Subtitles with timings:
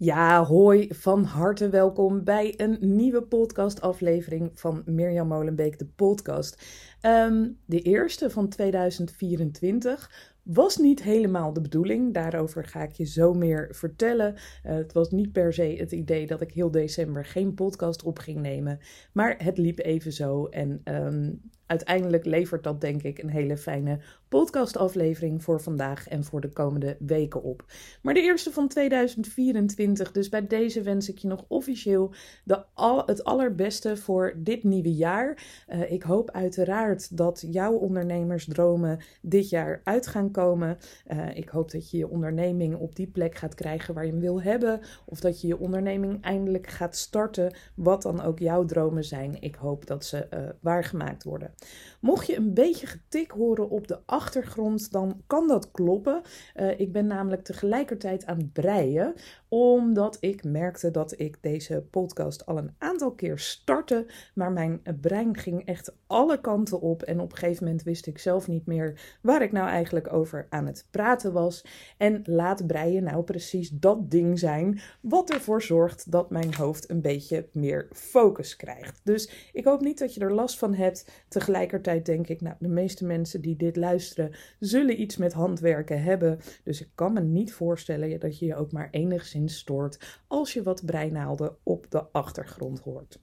[0.00, 6.62] Ja, hoi, van harte welkom bij een nieuwe podcastaflevering van Mirjam Molenbeek, de podcast.
[7.02, 12.14] Um, de eerste van 2024 was niet helemaal de bedoeling.
[12.14, 14.34] Daarover ga ik je zo meer vertellen.
[14.34, 18.18] Uh, het was niet per se het idee dat ik heel december geen podcast op
[18.18, 18.78] ging nemen.
[19.12, 20.46] Maar het liep even zo.
[20.46, 23.98] En um, uiteindelijk levert dat denk ik een hele fijne
[24.28, 27.64] podcastaflevering voor vandaag en voor de komende weken op.
[28.02, 33.02] Maar de eerste van 2024, dus bij deze wens ik je nog officieel de al,
[33.06, 35.42] het allerbeste voor dit nieuwe jaar.
[35.68, 40.78] Uh, ik hoop uiteraard dat jouw ondernemersdromen dit jaar uit gaan komen.
[41.12, 44.20] Uh, ik hoop dat je je onderneming op die plek gaat krijgen waar je hem
[44.20, 44.80] wil hebben.
[45.04, 49.36] Of dat je je onderneming eindelijk gaat starten, wat dan ook jouw dromen zijn.
[49.40, 51.54] Ik hoop dat ze uh, waargemaakt worden.
[52.00, 56.22] Mocht je een beetje getik horen op de achtergrond, dan kan dat kloppen.
[56.56, 59.14] Uh, ik ben namelijk tegelijkertijd aan het breien,
[59.48, 65.36] omdat ik merkte dat ik deze podcast al een aantal keer startte, maar mijn brein
[65.36, 69.18] ging echt alle kanten op en op een gegeven moment wist ik zelf niet meer
[69.22, 71.64] waar ik nou eigenlijk over aan het praten was.
[71.96, 77.00] En laat breien nou precies dat ding zijn wat ervoor zorgt dat mijn hoofd een
[77.00, 79.00] beetje meer focus krijgt.
[79.04, 81.24] Dus ik hoop niet dat je er last van hebt.
[81.28, 86.38] Tegelijkertijd denk ik, nou, de meeste mensen die dit luisteren zullen iets met handwerken hebben.
[86.64, 90.62] Dus ik kan me niet voorstellen dat je je ook maar enigszins stoort als je
[90.62, 93.18] wat breinaalden op de achtergrond hoort.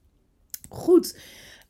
[0.68, 1.18] Goed.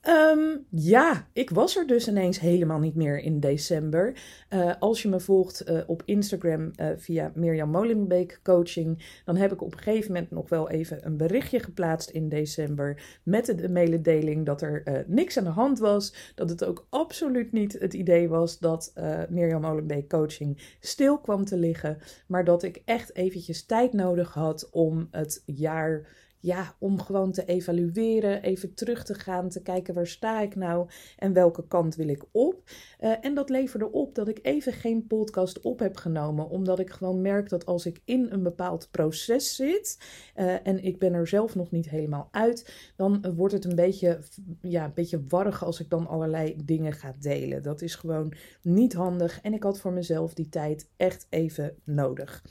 [0.09, 4.17] Um, ja, ik was er dus ineens helemaal niet meer in december.
[4.51, 9.53] Uh, als je me volgt uh, op Instagram uh, via Mirjam Molenbeek Coaching, dan heb
[9.53, 13.69] ik op een gegeven moment nog wel even een berichtje geplaatst in december met de
[13.69, 16.33] mededeling dat er niks aan de hand was.
[16.35, 18.93] Dat het ook absoluut niet het idee was dat
[19.29, 24.69] Mirjam Molenbeek Coaching stil kwam te liggen, maar dat ik echt eventjes tijd nodig had
[24.71, 26.07] om het jaar
[26.47, 30.89] ja, om gewoon te evalueren, even terug te gaan, te kijken waar sta ik nou
[31.17, 32.63] en welke kant wil ik op.
[33.01, 36.91] Uh, en dat leverde op dat ik even geen podcast op heb genomen, omdat ik
[36.91, 39.99] gewoon merk dat als ik in een bepaald proces zit
[40.37, 44.19] uh, en ik ben er zelf nog niet helemaal uit, dan wordt het een beetje,
[44.61, 47.63] ja, een beetje warrig als ik dan allerlei dingen ga delen.
[47.63, 48.33] Dat is gewoon
[48.63, 52.43] niet handig en ik had voor mezelf die tijd echt even nodig.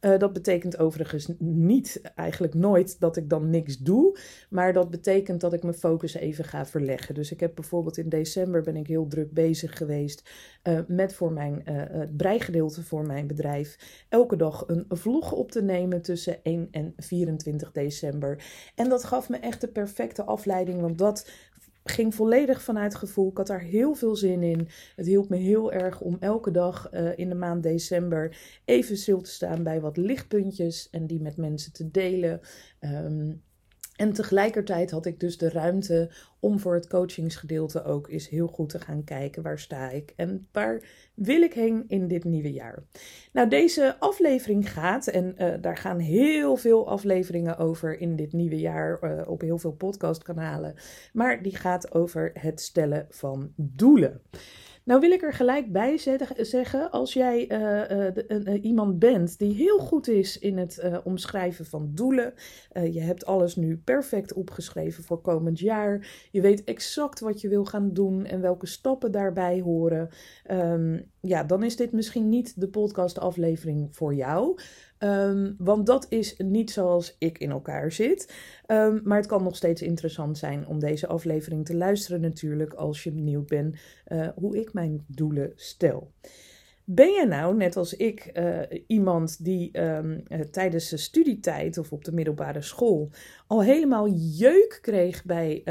[0.00, 4.18] Uh, dat betekent overigens niet, eigenlijk nooit, dat ik dan niks doe.
[4.50, 7.14] Maar dat betekent dat ik mijn focus even ga verleggen.
[7.14, 10.30] Dus ik heb bijvoorbeeld in december ben ik heel druk bezig geweest
[10.62, 13.78] uh, met voor mijn uh, het breigedeelte voor mijn bedrijf.
[14.08, 18.44] Elke dag een vlog op te nemen tussen 1 en 24 december.
[18.74, 20.80] En dat gaf me echt de perfecte afleiding.
[20.80, 21.30] Want dat
[21.84, 23.30] ging volledig vanuit gevoel.
[23.30, 24.68] Ik had daar heel veel zin in.
[24.96, 29.20] Het hielp me heel erg om elke dag uh, in de maand december even stil
[29.20, 32.40] te staan bij wat lichtpuntjes en die met mensen te delen.
[32.80, 33.42] Um,
[34.00, 38.68] en tegelijkertijd had ik dus de ruimte om voor het coachingsgedeelte ook eens heel goed
[38.68, 40.82] te gaan kijken waar sta ik en waar
[41.14, 42.82] wil ik heen in dit nieuwe jaar.
[43.32, 48.58] Nou, deze aflevering gaat, en uh, daar gaan heel veel afleveringen over in dit nieuwe
[48.58, 50.74] jaar uh, op heel veel podcastkanalen,
[51.12, 54.20] maar die gaat over het stellen van doelen.
[54.90, 55.98] Nou wil ik er gelijk bij
[56.36, 62.34] zeggen, als jij uh, iemand bent die heel goed is in het omschrijven van doelen,
[62.90, 67.64] je hebt alles nu perfect opgeschreven voor komend jaar, je weet exact wat je wil
[67.64, 70.08] gaan doen en welke stappen daarbij horen,
[70.50, 74.58] um, ja, dan is dit misschien niet de podcastaflevering voor jou.
[74.98, 78.34] Um, want dat is niet zoals ik in elkaar zit.
[78.66, 83.02] Um, maar het kan nog steeds interessant zijn om deze aflevering te luisteren, natuurlijk, als
[83.02, 83.76] je benieuwd bent
[84.08, 86.12] uh, hoe ik mijn doelen stel.
[86.84, 91.92] Ben je nou, net als ik, uh, iemand die um, uh, tijdens de studietijd of
[91.92, 93.10] op de middelbare school
[93.46, 95.62] al helemaal jeuk kreeg bij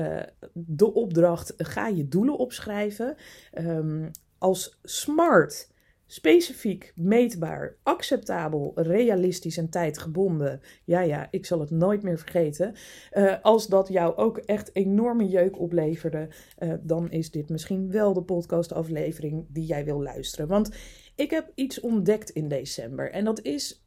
[0.54, 3.16] de opdracht: ga je doelen opschrijven?
[3.58, 5.70] Um, als smart
[6.12, 10.62] specifiek, meetbaar, acceptabel, realistisch en tijdgebonden.
[10.84, 12.76] Ja, ja, ik zal het nooit meer vergeten.
[13.14, 18.14] Uh, als dat jou ook echt enorme jeuk opleverde, uh, dan is dit misschien wel
[18.14, 20.48] de podcastaflevering die jij wil luisteren.
[20.48, 20.70] Want
[21.16, 23.84] ik heb iets ontdekt in december en dat is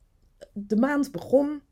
[0.52, 1.62] de maand begon.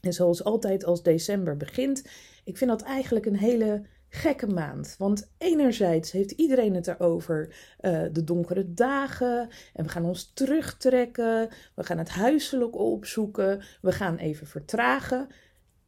[0.00, 2.04] En zoals altijd als december begint,
[2.44, 4.94] ik vind dat eigenlijk een hele gekke maand.
[4.98, 9.48] Want enerzijds heeft iedereen het erover, uh, de donkere dagen.
[9.72, 11.48] En we gaan ons terugtrekken.
[11.74, 13.62] We gaan het huiselijk opzoeken.
[13.80, 15.28] We gaan even vertragen.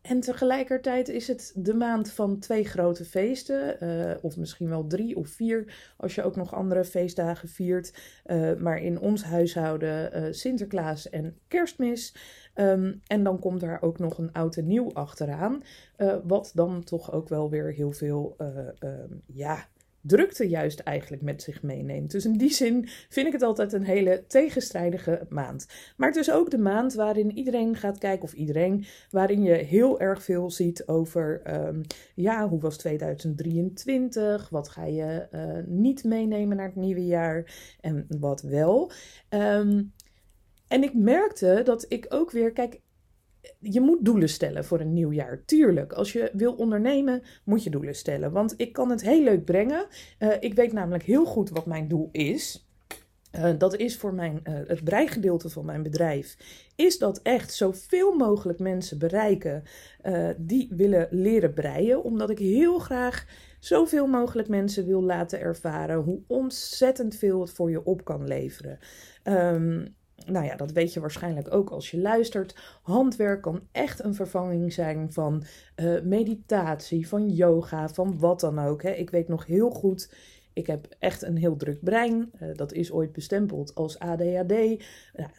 [0.03, 5.17] En tegelijkertijd is het de maand van twee grote feesten, uh, of misschien wel drie
[5.17, 7.95] of vier, als je ook nog andere feestdagen viert.
[8.27, 12.15] Uh, maar in ons huishouden uh, Sinterklaas en Kerstmis.
[12.55, 15.62] Um, en dan komt daar ook nog een oud en nieuw achteraan,
[16.25, 18.37] wat dan toch ook wel weer heel veel,
[18.81, 19.69] um, ja,
[20.00, 22.11] drukte juist eigenlijk met zich meeneemt.
[22.11, 25.67] Dus in die zin vind ik het altijd een hele tegenstrijdige maand.
[25.97, 30.00] Maar het is ook de maand waarin iedereen gaat kijken, of iedereen, waarin je heel
[30.00, 31.81] erg veel ziet over, um,
[32.15, 34.49] ja, hoe was 2023?
[34.49, 38.91] Wat ga je uh, niet meenemen naar het nieuwe jaar en wat wel?
[39.29, 39.93] Um,
[40.69, 42.81] en ik merkte dat ik ook weer, kijk,
[43.59, 45.45] je moet doelen stellen voor een nieuw jaar.
[45.45, 48.33] Tuurlijk, als je wil ondernemen, moet je doelen stellen.
[48.33, 49.87] Want ik kan het heel leuk brengen.
[50.19, 52.69] Uh, ik weet namelijk heel goed wat mijn doel is.
[53.33, 56.37] Uh, dat is voor mijn, uh, het breigedeelte van mijn bedrijf.
[56.77, 59.62] Is dat echt zoveel mogelijk mensen bereiken
[60.37, 62.03] die willen leren breien.
[62.03, 63.27] Omdat ik heel graag
[63.61, 68.79] zoveel mogelijk mensen wil laten ervaren hoe ontzettend veel het voor je op kan leveren.
[69.25, 72.79] Um, nou ja, dat weet je waarschijnlijk ook als je luistert.
[72.82, 75.43] Handwerk kan echt een vervanging zijn van
[75.76, 78.82] uh, meditatie, van yoga, van wat dan ook.
[78.82, 78.91] Hè.
[78.91, 80.12] Ik weet nog heel goed
[80.59, 82.31] ik heb echt een heel druk brein.
[82.43, 84.53] Uh, dat is ooit bestempeld als ADHD.
[84.53, 84.77] Uh,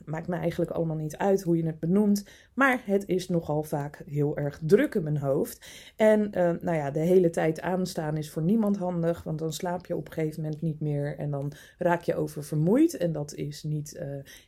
[0.06, 2.25] maakt me eigenlijk allemaal niet uit hoe je het benoemt.
[2.54, 5.68] Maar het is nogal vaak heel erg druk in mijn hoofd.
[5.95, 9.24] En uh, nou ja, de hele tijd aanstaan is voor niemand handig.
[9.24, 11.18] Want dan slaap je op een gegeven moment niet meer.
[11.18, 12.98] En dan raak je oververmoeid.
[12.98, 14.01] En dat is niet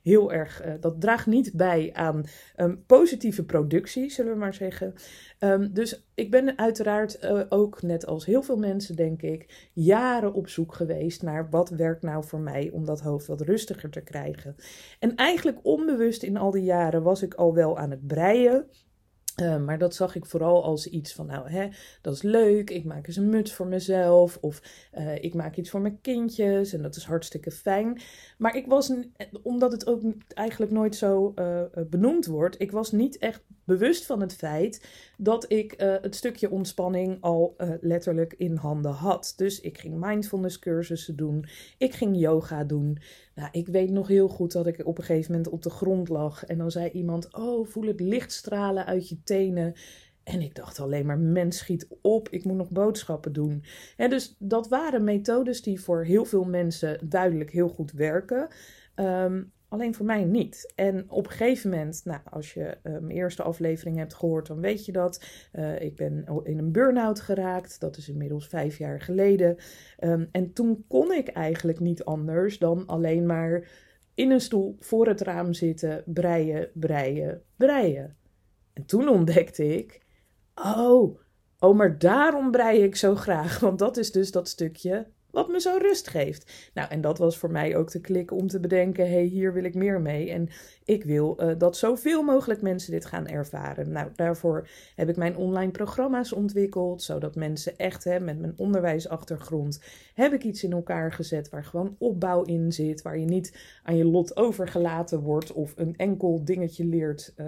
[0.04, 0.64] heel erg.
[0.80, 2.24] dat draagt niet bij aan
[2.58, 4.94] um, positieve productie, zullen we maar zeggen.
[5.44, 10.34] Um, dus ik ben uiteraard uh, ook, net als heel veel mensen, denk ik, jaren
[10.34, 14.02] op zoek geweest naar wat werkt nou voor mij om dat hoofd wat rustiger te
[14.02, 14.56] krijgen.
[15.00, 18.68] En eigenlijk onbewust in al die jaren was ik al wel aan het breien.
[19.42, 21.68] Uh, maar dat zag ik vooral als iets van, nou, hè,
[22.01, 22.69] dat is leuk.
[22.69, 24.38] Ik maak eens een muts voor mezelf.
[24.42, 24.62] Of
[24.98, 26.74] uh, ik maak iets voor mijn kindjes.
[26.74, 28.01] En dat is hartstikke fijn.
[28.38, 28.94] Maar ik was,
[29.44, 31.33] omdat het ook eigenlijk nooit zo
[31.89, 34.86] benoemd wordt, ik was niet echt bewust van het feit
[35.18, 39.34] dat ik het stukje ontspanning al letterlijk in handen had.
[39.36, 41.45] Dus ik ging mindfulness cursussen doen.
[41.77, 42.98] Ik ging yoga doen.
[43.36, 46.10] Nou, ik weet nog heel goed dat ik op een gegeven moment op de grond
[46.10, 46.45] lag.
[46.45, 49.74] En dan zei iemand: Oh, voel het licht stralen uit je tenen.
[50.24, 53.64] En ik dacht alleen maar, mens schiet op, ik moet nog boodschappen doen.
[53.98, 58.48] En dus dat waren methodes die voor heel veel mensen duidelijk heel goed werken.
[58.96, 60.74] Um, alleen voor mij niet.
[60.76, 64.86] En op een gegeven moment, nou, als je mijn eerste aflevering hebt gehoord, dan weet
[64.86, 65.26] je dat.
[65.54, 67.80] Uh, ik ben in een burn-out geraakt.
[67.80, 69.58] Dat is inmiddels vijf jaar geleden.
[70.00, 73.70] Um, en toen kon ik eigenlijk niet anders dan alleen maar
[74.14, 78.16] in een stoel voor het raam zitten, breien, breien, breien.
[78.74, 80.02] En toen ontdekte ik,
[80.56, 81.20] oh,
[81.60, 83.60] oh, maar daarom brei ik zo graag.
[83.66, 86.70] Want dat is dus dat stukje wat me zo rust geeft.
[86.74, 89.54] Nou, en dat was voor mij ook de klik om te bedenken: hé, hey, hier
[89.54, 90.30] wil ik meer mee.
[90.30, 90.50] En
[90.86, 93.92] ik wil uh, dat zoveel mogelijk mensen dit gaan ervaren.
[93.92, 99.80] Nou, daarvoor heb ik mijn online programma's ontwikkeld, zodat mensen echt hè, met mijn onderwijsachtergrond
[100.14, 103.98] heb ik iets in elkaar gezet waar gewoon opbouw in zit, waar je niet aan
[103.98, 107.46] je lot overgelaten wordt of een enkel dingetje leert, uh,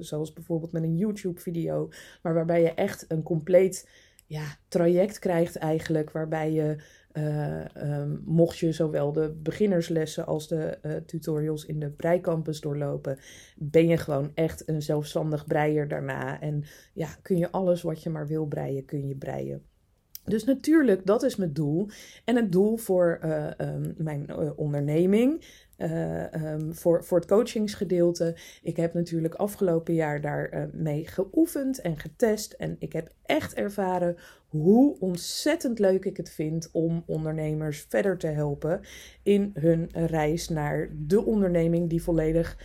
[0.00, 1.88] zoals bijvoorbeeld met een YouTube-video,
[2.22, 3.88] maar waarbij je echt een compleet
[4.26, 6.76] ja, traject krijgt eigenlijk, waarbij je
[7.16, 13.18] um, mocht je zowel de beginnerslessen als de uh, tutorials in de breicampus doorlopen,
[13.56, 16.40] ben je gewoon echt een zelfstandig breier daarna.
[16.40, 19.62] En ja, kun je alles wat je maar wil breien, kun je breien.
[20.24, 21.88] Dus natuurlijk, dat is mijn doel.
[22.24, 25.44] En het doel voor uh, um, mijn onderneming,
[25.78, 28.36] uh, um, voor, voor het coachingsgedeelte.
[28.62, 32.52] Ik heb natuurlijk afgelopen jaar daar uh, mee geoefend en getest.
[32.52, 34.16] En ik heb echt ervaren
[34.48, 38.80] hoe ontzettend leuk ik het vind om ondernemers verder te helpen
[39.22, 42.56] in hun reis naar de onderneming die volledig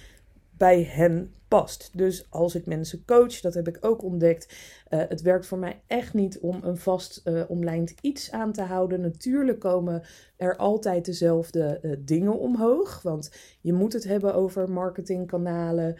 [0.61, 1.89] bij hen past.
[1.93, 4.55] Dus als ik mensen coach, dat heb ik ook ontdekt.
[4.89, 8.61] Uh, het werkt voor mij echt niet om een vast uh, omlijnd iets aan te
[8.61, 9.01] houden.
[9.01, 10.01] Natuurlijk komen
[10.37, 13.01] er altijd dezelfde uh, dingen omhoog.
[13.01, 15.95] Want je moet het hebben over marketingkanalen.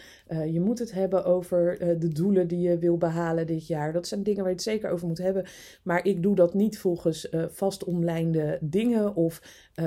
[0.51, 3.93] je moet het hebben over de doelen die je wil behalen dit jaar.
[3.93, 5.45] Dat zijn dingen waar je het zeker over moet hebben.
[5.83, 9.41] Maar ik doe dat niet volgens vast omlijnde dingen of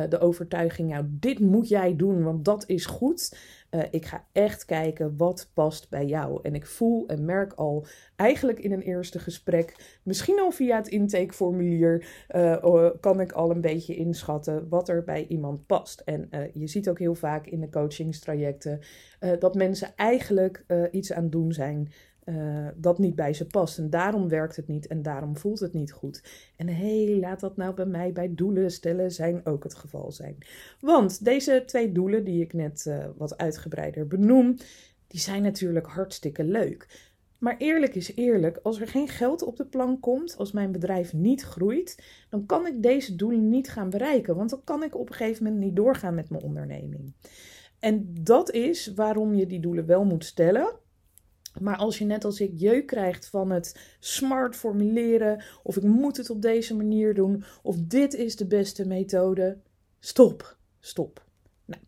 [0.09, 3.37] de overtuiging, nou, dit moet jij doen, want dat is goed.
[3.75, 6.38] Uh, ik ga echt kijken wat past bij jou.
[6.43, 10.88] En ik voel en merk al eigenlijk in een eerste gesprek, misschien al via het
[10.88, 16.00] intakeformulier, uh, kan ik al een beetje inschatten wat er bij iemand past.
[16.00, 18.81] En uh, je ziet ook heel vaak in de coachingstrajecten
[19.38, 21.88] dat mensen eigenlijk iets aan het doen zijn
[22.25, 23.78] uh, dat niet bij ze past.
[23.78, 26.23] En daarom werkt het niet en daarom voelt het niet goed.
[26.57, 30.12] En hé, hey, laat dat nou bij mij bij doelen stellen zijn ook het geval
[30.12, 30.37] zijn.
[30.81, 34.57] Want deze twee doelen die ik net uh, wat uitgebreider benoem,
[35.07, 37.12] die zijn natuurlijk hartstikke leuk.
[37.38, 41.12] Maar eerlijk is eerlijk, als er geen geld op de plank komt, als mijn bedrijf
[41.12, 44.37] niet groeit, dan kan ik deze doelen niet gaan bereiken.
[44.37, 47.12] Want dan kan ik op een gegeven moment niet doorgaan met mijn onderneming.
[47.78, 50.83] En dat is waarom je die doelen wel moet stellen
[51.61, 56.16] maar als je net als ik jeuk krijgt van het smart formuleren, of ik moet
[56.16, 59.58] het op deze manier doen, of dit is de beste methode,
[60.00, 61.25] stop, stop.
[61.64, 61.82] Nou,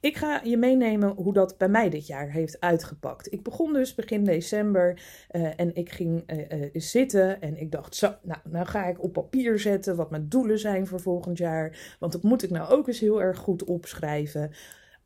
[0.00, 3.32] ik ga je meenemen hoe dat bij mij dit jaar heeft uitgepakt.
[3.32, 5.00] Ik begon dus begin december
[5.30, 9.02] uh, en ik ging uh, uh, zitten en ik dacht, zo, nou, nou ga ik
[9.02, 11.96] op papier zetten wat mijn doelen zijn voor volgend jaar.
[11.98, 14.50] Want dat moet ik nou ook eens heel erg goed opschrijven.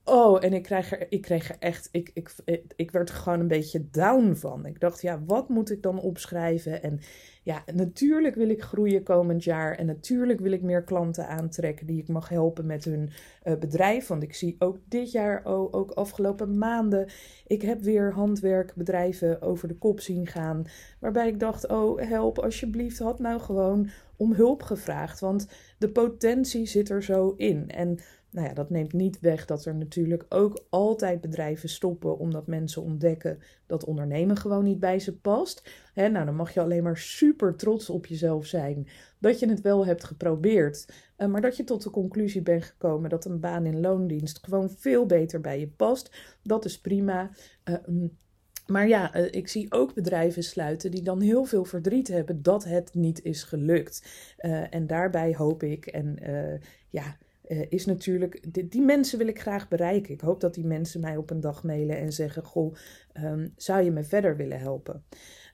[0.09, 2.35] Oh, en ik kreeg er, ik kreeg er echt, ik, ik,
[2.77, 4.67] ik werd er gewoon een beetje down van.
[4.67, 6.83] Ik dacht, ja, wat moet ik dan opschrijven?
[6.83, 7.01] En
[7.43, 9.75] ja, natuurlijk wil ik groeien komend jaar.
[9.75, 13.11] En natuurlijk wil ik meer klanten aantrekken die ik mag helpen met hun
[13.45, 14.07] uh, bedrijf.
[14.07, 17.09] Want ik zie ook dit jaar, oh, ook afgelopen maanden,
[17.47, 20.65] ik heb weer handwerkbedrijven over de kop zien gaan.
[21.01, 25.21] Waarbij ik dacht, oh, help alsjeblieft, had nou gewoon om hulp gevraagd.
[25.21, 25.49] Want
[25.79, 27.71] de potentie zit er zo in.
[27.71, 27.99] En
[28.37, 32.83] nou ja, dat neemt niet weg dat er natuurlijk ook altijd bedrijven stoppen omdat mensen
[32.83, 35.71] ontdekken dat ondernemen gewoon niet bij ze past.
[35.95, 38.89] He, nou, dan mag je alleen maar super trots op jezelf zijn
[39.19, 40.89] dat je het wel hebt geprobeerd,
[41.19, 44.71] uh, maar dat je tot de conclusie bent gekomen dat een baan in loondienst gewoon
[44.71, 46.37] veel beter bij je past.
[46.43, 47.31] Dat is prima.
[47.65, 47.77] Uh,
[48.67, 52.65] maar ja, uh, ik zie ook bedrijven sluiten die dan heel veel verdriet hebben dat
[52.65, 54.07] het niet is gelukt.
[54.39, 56.19] Uh, en daarbij hoop ik en
[56.91, 57.17] ja,
[57.49, 60.15] uh, is natuurlijk, die, mensen wil ik graag bereiken.
[60.15, 62.75] Ik hoop dat die mensen mij op een dag mailen en zeggen: Goh,
[63.23, 65.05] um, zou je me verder willen helpen?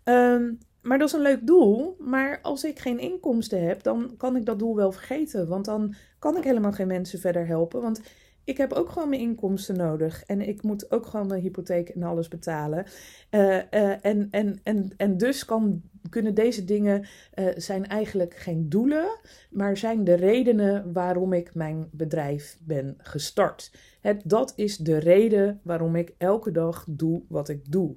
[0.05, 1.97] Um, maar dat is een leuk doel.
[1.99, 5.49] Maar als ik geen inkomsten heb, dan kan ik dat doel wel vergeten.
[5.49, 7.83] Want dan kan ik helemaal geen mensen verder helpen.
[7.83, 8.01] Want
[8.45, 10.25] ik heb ook gewoon mijn inkomsten nodig.
[10.25, 12.87] En ik moet ook gewoon mijn hypotheek en alles betalen.
[13.31, 17.01] Uh, uh, en, en, en, en dus kan, kunnen deze dingen
[17.35, 19.19] uh, zijn eigenlijk geen doelen,
[19.51, 23.73] maar zijn de redenen waarom ik mijn bedrijf ben gestart.
[24.01, 27.97] Het, dat is de reden waarom ik elke dag doe wat ik doe.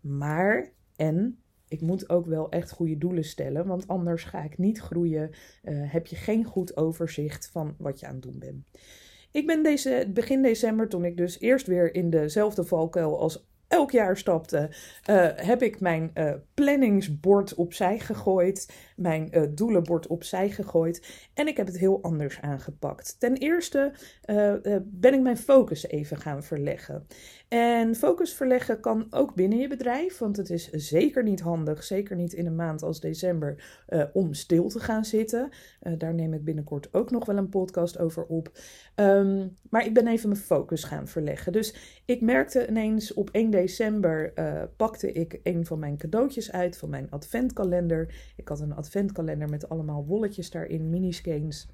[0.00, 4.80] Maar, en ik moet ook wel echt goede doelen stellen, want anders ga ik niet
[4.80, 5.30] groeien.
[5.64, 8.66] heb je geen goed overzicht van wat je aan het doen bent.
[9.38, 13.90] Ik ben deze, begin december, toen ik dus eerst weer in dezelfde valkuil als elk
[13.90, 14.70] jaar stapte,
[15.10, 21.56] uh, heb ik mijn uh, planningsbord opzij gegooid, mijn uh, doelenbord opzij gegooid en ik
[21.56, 23.16] heb het heel anders aangepakt.
[23.18, 23.92] Ten eerste
[24.84, 27.06] ben ik mijn focus even gaan verleggen.
[27.48, 32.16] En focus verleggen kan ook binnen je bedrijf, want het is zeker niet handig, zeker
[32.16, 33.80] niet in een maand als december,
[34.12, 35.48] om stil te gaan zitten.
[35.98, 38.52] Daar neem ik binnenkort ook nog wel een podcast over op.
[38.94, 41.52] Um, maar ik ben even mijn focus gaan verleggen.
[41.52, 46.76] Dus ik merkte ineens op 1 december uh, pakte ik een van mijn cadeautjes uit
[46.76, 48.14] van mijn adventkalender.
[48.36, 51.68] Ik had een adventkalender met allemaal wolletjes daarin, miniskeins.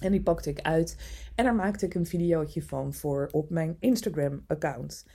[0.00, 0.96] En die pakte ik uit
[1.34, 5.06] en daar maakte ik een videootje van voor op mijn Instagram-account.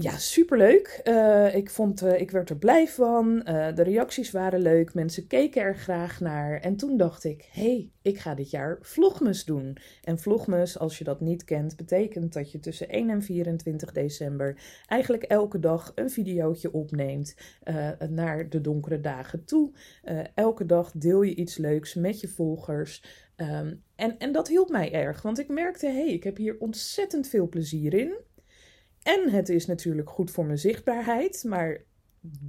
[0.00, 1.00] Ja, superleuk.
[1.04, 3.42] Uh, ik, vond, uh, ik werd er blij van.
[3.48, 4.94] Uh, de reacties waren leuk.
[4.94, 6.60] Mensen keken er graag naar.
[6.60, 9.76] En toen dacht ik, hé, hey, ik ga dit jaar vlogmus doen.
[10.02, 14.60] En vlogmus, als je dat niet kent, betekent dat je tussen 1 en 24 december
[14.86, 17.34] eigenlijk elke dag een videootje opneemt
[18.08, 19.72] naar de donkere dagen toe.
[20.34, 23.02] elke dag deel je iets leuks met je volgers.
[23.36, 26.56] Um, en, en dat hielp mij erg, want ik merkte, hé, hey, ik heb hier
[26.58, 28.16] ontzettend veel plezier in.
[29.06, 31.80] En het is natuurlijk goed voor mijn zichtbaarheid, maar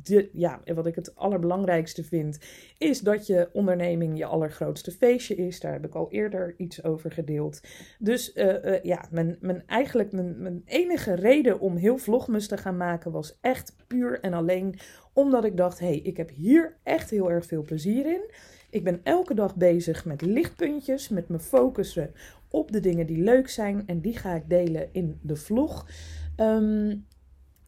[0.03, 2.39] de, ja, wat ik het allerbelangrijkste vind,
[2.77, 5.59] is dat je onderneming je allergrootste feestje is.
[5.59, 7.61] Daar heb ik al eerder iets over gedeeld.
[7.99, 12.57] Dus uh, uh, ja, mijn, mijn, eigenlijk mijn, mijn enige reden om heel vlogmus te
[12.57, 14.79] gaan maken was echt puur en alleen
[15.13, 18.31] omdat ik dacht, hé, hey, ik heb hier echt heel erg veel plezier in.
[18.69, 22.11] Ik ben elke dag bezig met lichtpuntjes, met me focussen
[22.49, 23.83] op de dingen die leuk zijn.
[23.85, 25.85] En die ga ik delen in de vlog.
[26.37, 27.05] Um,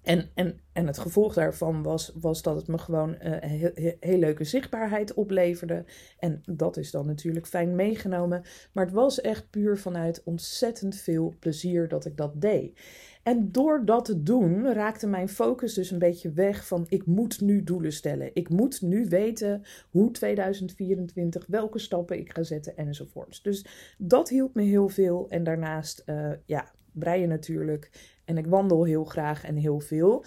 [0.01, 4.17] en, en, en het gevolg daarvan was, was dat het me gewoon uh, heel, heel,
[4.17, 5.85] leuke zichtbaarheid opleverde.
[6.19, 8.41] En dat is dan natuurlijk fijn meegenomen.
[8.71, 12.79] Maar het was echt puur vanuit ontzettend veel plezier dat ik dat deed.
[13.23, 17.41] En door dat te doen raakte mijn focus dus een beetje weg van ik moet
[17.41, 18.29] nu doelen stellen.
[18.33, 23.41] Ik moet nu weten hoe 2024, welke stappen ik ga zetten enzovoorts.
[23.41, 23.65] Dus
[23.97, 25.25] dat hielp me heel veel.
[25.29, 27.89] En daarnaast, uh, ja, breien natuurlijk.
[28.29, 30.25] En ik wandel heel graag en heel veel.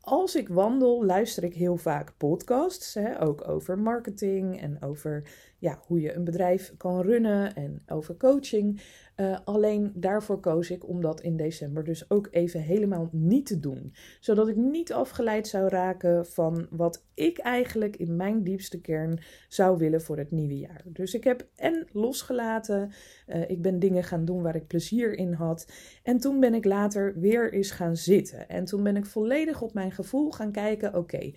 [0.00, 5.22] Als ik wandel, luister ik heel vaak podcasts, hè, ook over marketing en over
[5.58, 8.80] ja, hoe je een bedrijf kan runnen en over coaching.
[9.16, 13.60] Uh, alleen daarvoor koos ik om dat in december dus ook even helemaal niet te
[13.60, 13.94] doen.
[14.20, 19.78] Zodat ik niet afgeleid zou raken van wat ik eigenlijk in mijn diepste kern zou
[19.78, 20.82] willen voor het nieuwe jaar.
[20.84, 22.90] Dus ik heb en losgelaten,
[23.26, 25.72] uh, ik ben dingen gaan doen waar ik plezier in had.
[26.02, 28.48] En toen ben ik later weer eens gaan zitten.
[28.48, 31.32] En toen ben ik volledig op mijn gevoel gaan kijken, oké.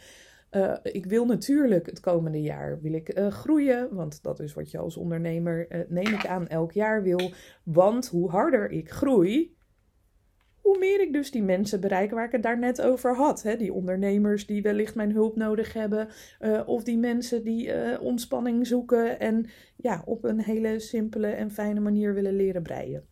[0.51, 4.71] Uh, ik wil natuurlijk het komende jaar wil ik, uh, groeien, want dat is wat
[4.71, 7.31] je als ondernemer, uh, neem ik aan, elk jaar wil.
[7.63, 9.55] Want hoe harder ik groei,
[10.61, 13.43] hoe meer ik dus die mensen bereik waar ik het daar net over had.
[13.43, 13.55] Hè?
[13.57, 16.07] Die ondernemers die wellicht mijn hulp nodig hebben,
[16.65, 22.13] of die mensen die ontspanning zoeken en ja, op een hele simpele en fijne manier
[22.13, 23.10] willen leren breien.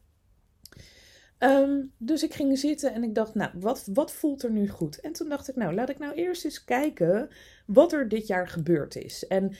[1.39, 5.00] Um, dus ik ging zitten en ik dacht, nou, wat, wat voelt er nu goed?
[5.00, 7.29] En toen dacht ik, nou, laat ik nou eerst eens kijken
[7.65, 9.27] wat er dit jaar gebeurd is.
[9.27, 9.53] En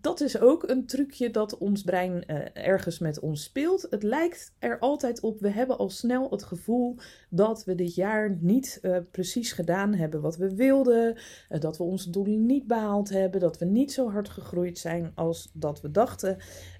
[0.00, 3.86] dat is ook een trucje dat ons brein uh, ergens met ons speelt.
[3.90, 6.96] Het lijkt er altijd op, we hebben al snel het gevoel
[7.28, 11.16] dat we dit jaar niet uh, precies gedaan hebben wat we wilden.
[11.50, 13.40] Uh, dat we onze doelen niet behaald hebben.
[13.40, 16.36] Dat we niet zo hard gegroeid zijn als dat we dachten.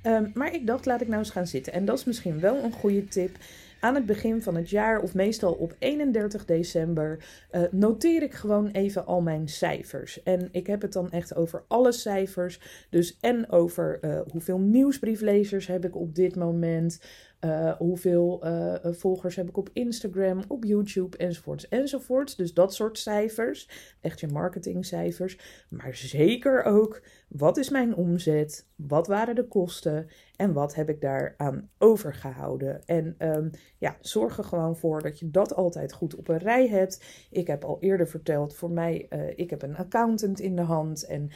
[0.06, 1.72] Um, maar ik dacht, laat ik nou eens gaan zitten.
[1.72, 3.36] En dat is misschien wel een goede tip
[3.84, 8.68] aan het begin van het jaar of meestal op 31 december uh, noteer ik gewoon
[8.70, 10.22] even al mijn cijfers.
[10.22, 12.86] En ik heb het dan echt over alle cijfers.
[12.90, 17.00] Dus en over uh, hoeveel nieuwsbrieflezers heb ik op dit moment.
[17.40, 22.36] Uh, hoeveel uh, volgers heb ik op Instagram, op YouTube enzovoorts enzovoorts.
[22.36, 23.68] Dus dat soort cijfers,
[24.00, 25.38] echt je marketingcijfers.
[25.68, 28.66] Maar zeker ook, wat is mijn omzet?
[28.76, 30.06] Wat waren de kosten?
[30.36, 32.82] En wat heb ik daaraan overgehouden?
[32.86, 36.68] En um, ja, zorg er gewoon voor dat je dat altijd goed op een rij
[36.68, 37.04] hebt.
[37.30, 41.06] Ik heb al eerder verteld, voor mij, uh, ik heb een accountant in de hand
[41.06, 41.30] en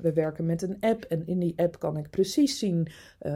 [0.00, 1.04] we werken met een app.
[1.04, 2.88] En in die app kan ik precies zien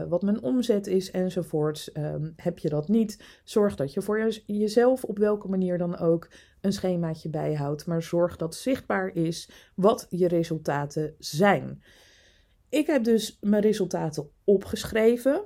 [0.09, 1.91] wat mijn omzet is enzovoorts.
[2.03, 6.29] Um, heb je dat niet, zorg dat je voor jezelf op welke manier dan ook
[6.61, 7.85] een schemaatje bijhoudt.
[7.85, 11.83] Maar zorg dat zichtbaar is wat je resultaten zijn.
[12.69, 15.41] Ik heb dus mijn resultaten opgeschreven.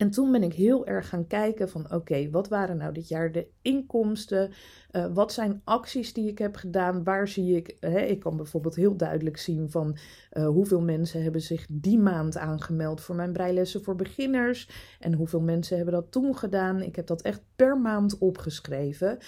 [0.00, 3.32] En toen ben ik heel erg gaan kijken van oké, wat waren nou dit jaar
[3.32, 4.50] de inkomsten?
[4.92, 7.04] Uh, wat zijn acties die ik heb gedaan?
[7.04, 9.96] Waar zie ik, hè, ik kan bijvoorbeeld heel duidelijk zien van
[10.32, 14.68] uh, hoeveel mensen hebben zich die maand aangemeld voor mijn breilessen voor beginners.
[15.00, 16.82] En hoeveel mensen hebben dat toen gedaan.
[16.82, 19.18] Ik heb dat echt per maand opgeschreven.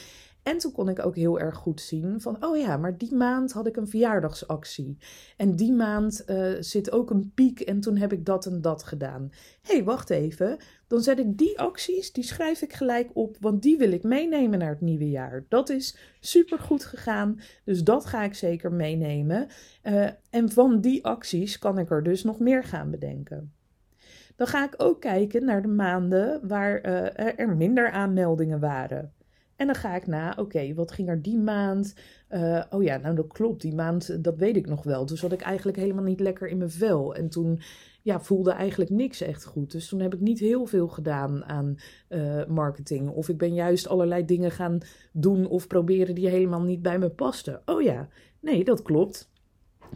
[0.42, 3.52] En toen kon ik ook heel erg goed zien van, oh ja, maar die maand
[3.52, 4.96] had ik een verjaardagsactie.
[5.36, 8.82] En die maand uh, zit ook een piek en toen heb ik dat en dat
[8.82, 9.32] gedaan.
[9.62, 10.56] Hé, hey, wacht even.
[10.86, 14.58] Dan zet ik die acties, die schrijf ik gelijk op, want die wil ik meenemen
[14.58, 15.44] naar het nieuwe jaar.
[15.48, 19.48] Dat is super goed gegaan, dus dat ga ik zeker meenemen.
[19.82, 23.52] Uh, en van die acties kan ik er dus nog meer gaan bedenken.
[24.36, 29.12] Dan ga ik ook kijken naar de maanden waar uh, er minder aanmeldingen waren.
[29.56, 31.94] En dan ga ik na, oké, wat ging er die maand?
[32.30, 35.04] Uh, oh ja, nou dat klopt, die maand, dat weet ik nog wel.
[35.04, 37.14] Toen zat ik eigenlijk helemaal niet lekker in mijn vel.
[37.14, 37.60] En toen
[38.02, 39.72] ja, voelde eigenlijk niks echt goed.
[39.72, 41.76] Dus toen heb ik niet heel veel gedaan aan
[42.08, 43.08] uh, marketing.
[43.10, 44.78] Of ik ben juist allerlei dingen gaan
[45.12, 47.62] doen of proberen die helemaal niet bij me pasten.
[47.64, 48.08] Oh ja,
[48.40, 49.31] nee, dat klopt.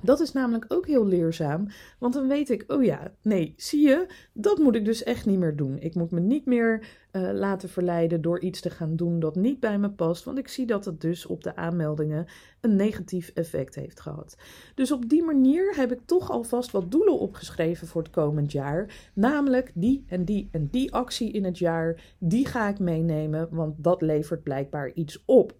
[0.02, 4.06] Dat is namelijk ook heel leerzaam, want dan weet ik, oh ja, nee, zie je,
[4.32, 5.78] dat moet ik dus echt niet meer doen.
[5.78, 9.60] Ik moet me niet meer uh, laten verleiden door iets te gaan doen dat niet
[9.60, 12.26] bij me past, want ik zie dat het dus op de aanmeldingen
[12.60, 14.36] een negatief effect heeft gehad.
[14.74, 19.10] Dus op die manier heb ik toch alvast wat doelen opgeschreven voor het komend jaar,
[19.14, 23.74] namelijk die en die en die actie in het jaar, die ga ik meenemen, want
[23.78, 25.54] dat levert blijkbaar iets op.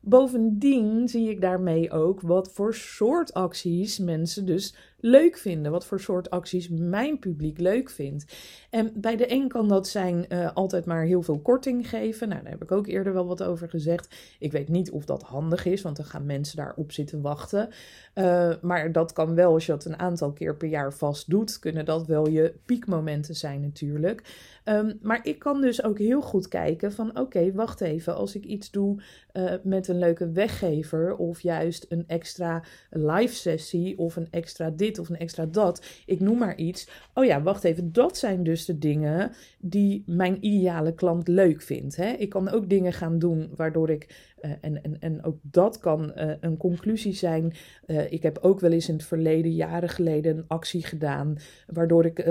[0.00, 5.72] Bovendien zie ik daarmee ook wat voor soort acties mensen dus leuk vinden.
[5.72, 8.36] Wat voor soort acties mijn publiek leuk vindt.
[8.70, 12.28] En bij de een kan dat zijn uh, altijd maar heel veel korting geven.
[12.28, 14.14] Nou, daar heb ik ook eerder wel wat over gezegd.
[14.38, 17.68] Ik weet niet of dat handig is, want dan gaan mensen daarop zitten wachten.
[18.14, 21.58] Uh, maar dat kan wel, als je dat een aantal keer per jaar vast doet,
[21.58, 24.22] kunnen dat wel je piekmomenten zijn natuurlijk.
[24.64, 28.44] Um, maar ik kan dus ook heel goed kijken van oké, wacht even, als ik
[28.44, 34.28] iets doe uh, met een leuke weggever of juist een extra live sessie of een
[34.30, 36.88] extra dit of een extra dat, ik noem maar iets.
[37.14, 41.96] Oh ja, wacht even, dat zijn dus de dingen die mijn ideale klant leuk vindt.
[41.96, 42.10] Hè?
[42.10, 46.32] Ik kan ook dingen gaan doen waardoor ik uh, en, en, ook dat kan uh,
[46.40, 47.52] een conclusie zijn.
[47.86, 51.36] Uh, ik heb ook wel eens in het verleden, jaren geleden, een actie gedaan.
[51.66, 52.24] Waardoor ik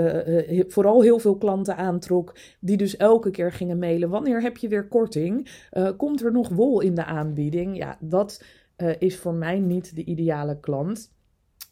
[0.68, 2.34] vooral heel veel klanten aantrok.
[2.60, 5.48] Die dus elke keer gingen mailen: Wanneer heb je weer korting?
[5.96, 7.76] komt er nog wol in de aanbieding?
[7.76, 8.44] Ja, dat
[8.98, 11.10] is voor mij niet de ideale klant.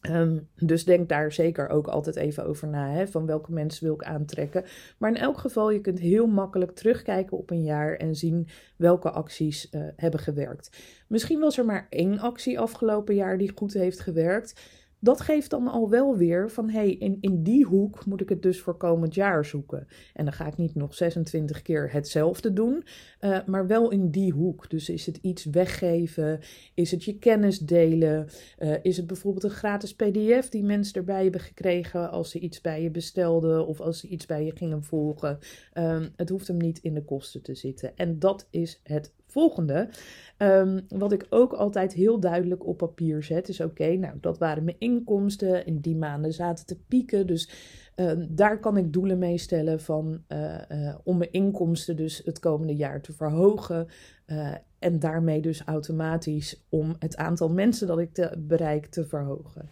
[0.01, 3.93] Um, dus denk daar zeker ook altijd even over na, hè, van welke mensen wil
[3.93, 4.63] ik aantrekken.
[4.97, 9.11] Maar in elk geval, je kunt heel makkelijk terugkijken op een jaar en zien welke
[9.11, 10.77] acties uh, hebben gewerkt.
[11.07, 14.61] Misschien was er maar één actie afgelopen jaar die goed heeft gewerkt
[14.99, 18.41] dat geeft dan al wel weer van hey, in, in die hoek moet ik het
[18.41, 19.87] dus voor komend jaar zoeken.
[20.13, 22.83] En dan ga ik niet nog 26 keer hetzelfde doen,
[23.21, 24.69] uh, maar wel in die hoek.
[24.69, 26.39] Dus is het iets weggeven?
[26.73, 28.27] Is het je kennis delen?
[28.59, 32.61] Uh, is het bijvoorbeeld een gratis PDF die mensen erbij hebben gekregen als ze iets
[32.61, 35.39] bij je bestelden of als ze iets bij je gingen volgen?
[35.73, 37.97] Uh, het hoeft hem niet in de kosten te zitten.
[37.97, 39.89] En dat is het volgende.
[40.37, 44.63] Um, wat ik ook altijd heel duidelijk op papier zet, is oké, nou dat waren
[44.63, 45.65] mijn inkomsten.
[45.65, 47.27] In die maanden zaten te pieken.
[47.27, 47.49] Dus
[47.95, 52.39] um, daar kan ik doelen mee stellen van, uh, uh, om mijn inkomsten dus het
[52.39, 53.87] komende jaar te verhogen.
[54.27, 59.69] Uh, en daarmee dus automatisch om het aantal mensen dat ik bereik te verhogen.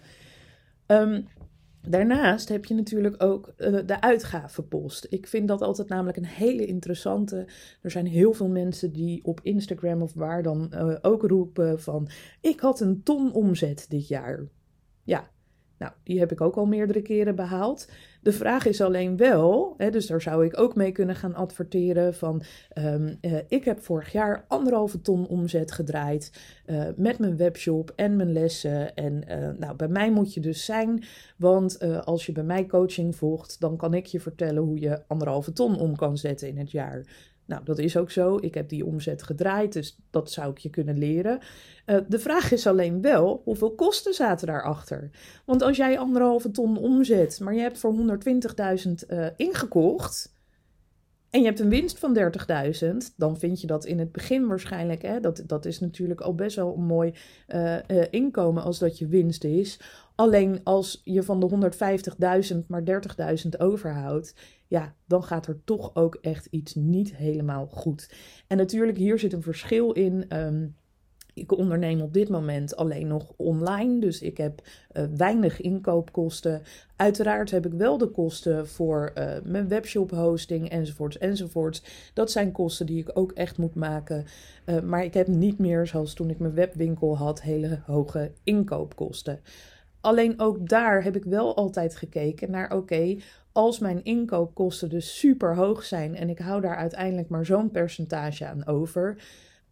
[0.87, 1.27] Um,
[1.89, 5.07] Daarnaast heb je natuurlijk ook uh, de uitgavenpost.
[5.09, 7.47] Ik vind dat altijd namelijk een hele interessante.
[7.81, 12.09] Er zijn heel veel mensen die op Instagram of waar dan uh, ook roepen van...
[12.41, 14.47] ik had een ton omzet dit jaar.
[15.03, 15.29] Ja,
[15.77, 17.89] nou, die heb ik ook al meerdere keren behaald.
[18.21, 22.13] De vraag is alleen wel, hè, dus daar zou ik ook mee kunnen gaan adverteren
[22.13, 22.43] van,
[22.77, 26.31] um, uh, ik heb vorig jaar anderhalve ton omzet gedraaid
[26.65, 28.95] uh, met mijn webshop en mijn lessen.
[28.95, 31.03] En uh, nou, bij mij moet je dus zijn,
[31.37, 35.53] want als je bij mij coaching volgt, dan kan ik je vertellen hoe je anderhalve
[35.53, 37.05] ton om kan zetten in het jaar.
[37.47, 38.37] Nou, dat is ook zo.
[38.41, 41.39] Ik heb die omzet gedraaid, dus dat zou ik je kunnen leren.
[41.85, 45.09] Uh, de vraag is alleen wel, hoeveel kosten zaten daarachter?
[45.45, 50.35] Want als jij anderhalve ton omzet, maar je hebt voor 120.000 uh, ingekocht...
[51.29, 52.17] en je hebt een winst van
[52.81, 55.01] 30.000, dan vind je dat in het begin waarschijnlijk...
[55.01, 57.13] Hè, dat, dat is natuurlijk al best wel een mooi
[57.47, 57.77] uh,
[58.09, 59.79] inkomen als dat je winst is...
[60.17, 61.71] Alleen als je van de
[62.53, 62.83] 150.000 maar
[63.43, 64.33] 30.000 overhoudt,
[64.67, 68.11] ja, dan gaat er toch ook echt iets niet helemaal goed.
[68.47, 70.37] En natuurlijk, hier zit een verschil in.
[70.37, 70.75] Um,
[71.37, 76.61] ik onderneem op dit moment alleen nog online, dus ik heb uh, weinig inkoopkosten.
[76.95, 81.83] Uiteraard heb ik wel de kosten voor uh, mijn webshop hosting enzovoorts enzovoorts.
[82.13, 84.25] Dat zijn kosten die ik ook echt moet maken.
[84.65, 89.39] Uh, maar ik heb niet meer, zoals toen ik mijn webwinkel had, hele hoge inkoopkosten.
[90.01, 93.17] Alleen ook daar heb ik wel altijd gekeken naar: oké,
[93.57, 98.45] als mijn inkoopkosten dus super hoog zijn en ik hou daar uiteindelijk maar zo'n percentage
[98.45, 99.23] aan over,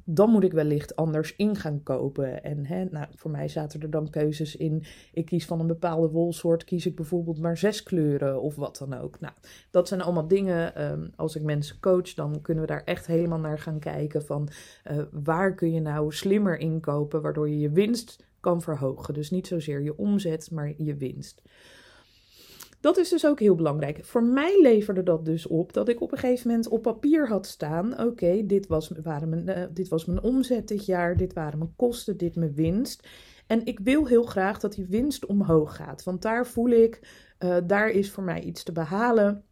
[0.04, 2.44] dan moet ik wellicht anders in gaan kopen.
[2.44, 4.84] En hè, nou, voor mij zaten er dan keuzes in.
[5.14, 8.94] Ik kies van een bepaalde wolsoort, kies ik bijvoorbeeld maar zes kleuren of wat dan
[8.94, 9.20] ook.
[9.20, 9.34] Nou,
[9.72, 10.92] dat zijn allemaal dingen.
[10.92, 14.50] Um, als ik mensen coach, dan kunnen we daar echt helemaal naar gaan kijken van
[14.92, 19.14] uh, waar kun je nou slimmer inkopen, waardoor je je winst kan verhogen.
[19.14, 21.42] Dus niet zozeer je omzet, maar je winst.
[22.86, 24.06] Dat is dus ook heel belangrijk.
[24.06, 27.46] Voor mij leverde dat dus op dat ik op een gegeven moment op papier had
[27.46, 31.74] staan: oké, dit, was, mijn, uh, dit was mijn omzet dit jaar, dit waren mijn
[31.76, 33.08] kosten, dit mijn winst.
[33.48, 37.00] En ik wil heel graag dat die winst omhoog gaat, want daar voel ik,
[37.40, 39.44] uh, daar is voor mij iets te behalen.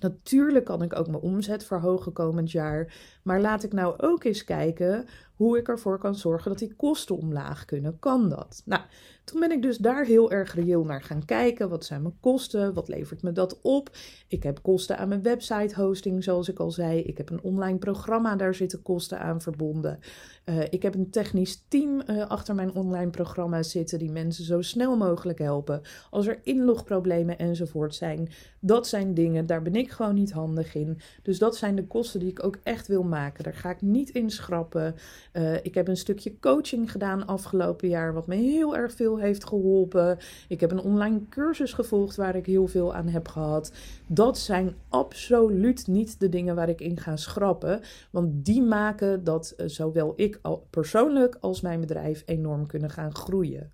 [0.00, 2.94] Natuurlijk kan ik ook mijn omzet verhogen komend jaar.
[3.22, 7.16] Maar laat ik nou ook eens kijken hoe ik ervoor kan zorgen dat die kosten
[7.16, 7.98] omlaag kunnen.
[7.98, 8.62] Kan dat?
[8.64, 8.82] Nou,
[9.24, 11.68] toen ben ik dus daar heel erg reëel naar gaan kijken.
[11.68, 12.74] Wat zijn mijn kosten?
[12.74, 13.90] Wat levert me dat op?
[14.28, 17.00] Ik heb kosten aan mijn website hosting, zoals ik al zei.
[17.00, 19.98] Ik heb een online programma, daar zitten kosten aan verbonden.
[20.44, 24.62] Uh, ik heb een technisch team uh, achter mijn online programma zitten die mensen zo
[24.62, 25.80] snel mogelijk helpen.
[26.10, 28.28] Als er inlogproblemen enzovoort zijn,
[28.60, 31.00] dat zijn dingen, daar ben ik gewoon niet handig in.
[31.22, 33.44] Dus dat zijn de kosten die ik ook echt wil maken.
[33.44, 34.94] Daar ga ik niet in schrappen.
[35.32, 39.44] Uh, ik heb een stukje coaching gedaan afgelopen jaar, wat me heel erg veel heeft
[39.44, 40.18] geholpen.
[40.48, 43.72] Ik heb een online cursus gevolgd waar ik heel veel aan heb gehad.
[44.06, 49.54] Dat zijn absoluut niet de dingen waar ik in ga schrappen, want die maken dat
[49.56, 53.72] uh, zowel ik persoonlijk als mijn bedrijf enorm kunnen gaan groeien.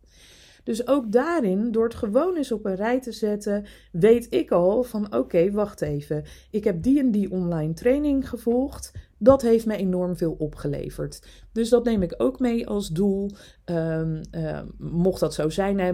[0.68, 4.82] Dus ook daarin, door het gewoon eens op een rij te zetten, weet ik al
[4.82, 6.24] van oké, wacht even.
[6.50, 8.92] Ik heb die en die online training gevolgd.
[9.18, 11.22] Dat heeft me enorm veel opgeleverd.
[11.52, 13.30] Dus dat neem ik ook mee als doel.
[13.64, 15.92] Um, uh, mocht dat zo zijn, hè,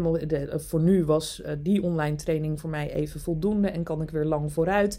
[0.58, 4.24] voor nu was uh, die online training voor mij even voldoende en kan ik weer
[4.24, 4.98] lang vooruit.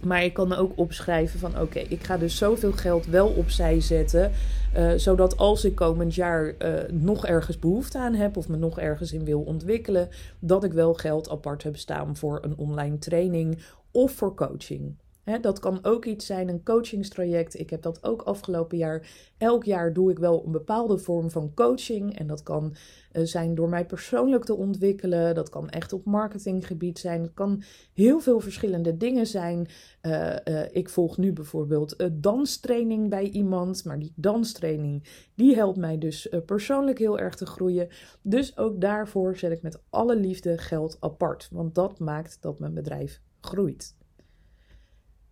[0.00, 4.30] Maar ik kan ook opschrijven van oké, ik ga dus zoveel geld wel opzij zetten.
[4.76, 8.78] Uh, zodat als ik komend jaar uh, nog ergens behoefte aan heb of me nog
[8.78, 10.08] ergens in wil ontwikkelen,
[10.38, 13.58] dat ik wel geld apart heb staan voor een online training
[13.90, 14.94] of voor coaching
[15.36, 17.58] dat kan ook iets zijn, een coachingstraject.
[17.58, 19.08] Ik heb dat ook afgelopen jaar.
[19.38, 22.18] Elk jaar doe ik wel een bepaalde vorm van coaching.
[22.18, 22.74] En dat kan
[23.12, 25.34] uh, zijn door mij persoonlijk te ontwikkelen.
[25.34, 27.22] Dat kan echt op marketinggebied zijn.
[27.22, 27.62] Het kan
[27.94, 29.68] heel veel verschillende dingen zijn.
[30.02, 33.84] Uh, uh, ik volg nu bijvoorbeeld danstraining bij iemand.
[33.84, 37.88] Maar die danstraining die helpt mij dus persoonlijk heel erg te groeien.
[38.22, 41.48] Dus ook daarvoor zet ik met alle liefde geld apart.
[41.52, 43.97] Want dat maakt dat mijn bedrijf groeit.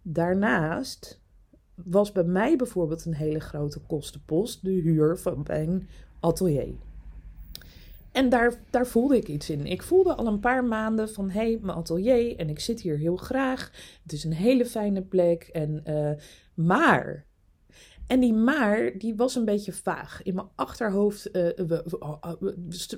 [0.08, 1.20] Daarnaast
[1.74, 5.88] was bij mij bijvoorbeeld een hele grote kostenpost de huur van mijn
[6.20, 6.74] atelier.
[8.12, 9.66] En daar, daar voelde ik iets in.
[9.66, 12.98] Ik voelde al een paar maanden van hé, hey, mijn atelier en ik zit hier
[12.98, 13.70] heel graag.
[14.02, 15.42] Het is een hele fijne plek.
[15.42, 16.10] En, uh,
[16.54, 17.26] maar
[18.06, 20.22] en die maar, die was een beetje vaag.
[20.22, 21.48] In mijn achterhoofd uh,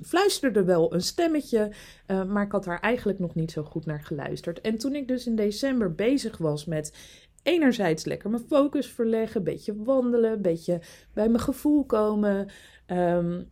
[0.02, 1.72] fluisterde wel een stemmetje,
[2.06, 4.60] uh, maar ik had daar eigenlijk nog niet zo goed naar geluisterd.
[4.60, 6.96] En toen ik dus in december bezig was met
[7.42, 10.80] enerzijds lekker mijn focus verleggen, een beetje wandelen, een beetje
[11.12, 12.48] bij mijn gevoel komen.
[12.86, 13.50] Um,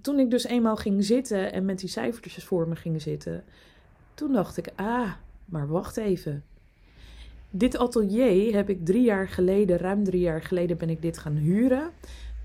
[0.00, 3.44] toen ik dus eenmaal ging zitten en met die cijfertjes voor me ging zitten,
[4.14, 5.12] toen dacht ik, ah,
[5.44, 6.44] maar wacht even
[7.50, 11.36] dit atelier heb ik drie jaar geleden, ruim drie jaar geleden, ben ik dit gaan
[11.36, 11.90] huren.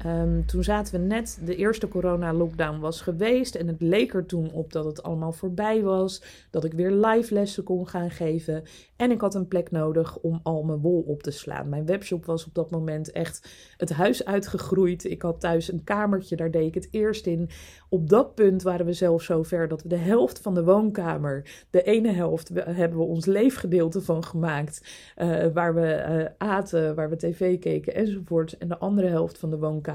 [0.06, 4.52] Um, toen zaten we net, de eerste corona-lockdown was geweest en het leek er toen
[4.52, 8.64] op dat het allemaal voorbij was, dat ik weer live lessen kon gaan geven
[9.02, 11.70] en ik had een plek nodig om al mijn wol op te slaan.
[11.70, 15.04] Mijn webshop was op dat moment echt het huis uitgegroeid.
[15.04, 17.50] Ik had thuis een kamertje, daar deed ik het eerst in.
[17.90, 21.66] Op dat punt waren we zelfs zo ver dat we de helft van de woonkamer,
[21.70, 24.82] de ene helft, hebben we ons leefgedeelte van gemaakt,
[25.18, 28.58] uh, waar we uh, aten, waar we tv keken enzovoort.
[28.58, 29.90] En de andere helft van de woonkamer,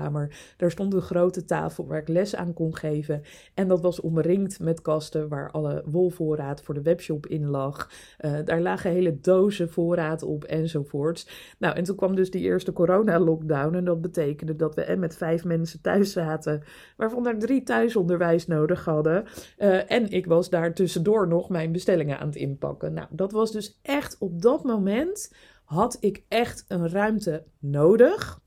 [0.57, 3.23] daar stond een grote tafel waar ik les aan kon geven.
[3.55, 7.91] En dat was omringd met kasten waar alle wolvoorraad voor de webshop in lag.
[8.21, 11.55] Uh, daar lagen hele dozen voorraad op enzovoorts.
[11.59, 13.75] Nou, en toen kwam dus die eerste corona-lockdown.
[13.75, 16.63] En dat betekende dat we en met vijf mensen thuis zaten,
[16.97, 19.25] waarvan er drie thuisonderwijs nodig hadden.
[19.59, 22.93] Uh, en ik was daar tussendoor nog mijn bestellingen aan het inpakken.
[22.93, 28.41] Nou, dat was dus echt op dat moment had ik echt een ruimte nodig.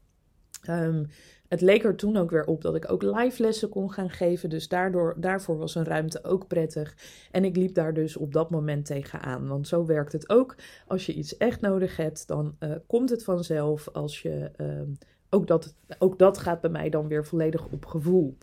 [0.70, 1.08] Um,
[1.50, 4.50] het leek er toen ook weer op dat ik ook live lessen kon gaan geven.
[4.50, 6.96] Dus daardoor, daarvoor was een ruimte ook prettig.
[7.32, 9.48] En ik liep daar dus op dat moment tegenaan.
[9.48, 10.56] Want zo werkt het ook.
[10.88, 13.90] Als je iets echt nodig hebt, dan uh, komt het vanzelf.
[13.90, 14.82] Als je, uh,
[15.30, 18.38] ook, dat, ook dat gaat bij mij dan weer volledig op gevoel.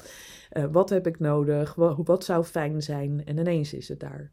[0.52, 1.74] Uh, wat heb ik nodig?
[2.04, 3.24] Wat zou fijn zijn?
[3.24, 4.32] En ineens is het daar.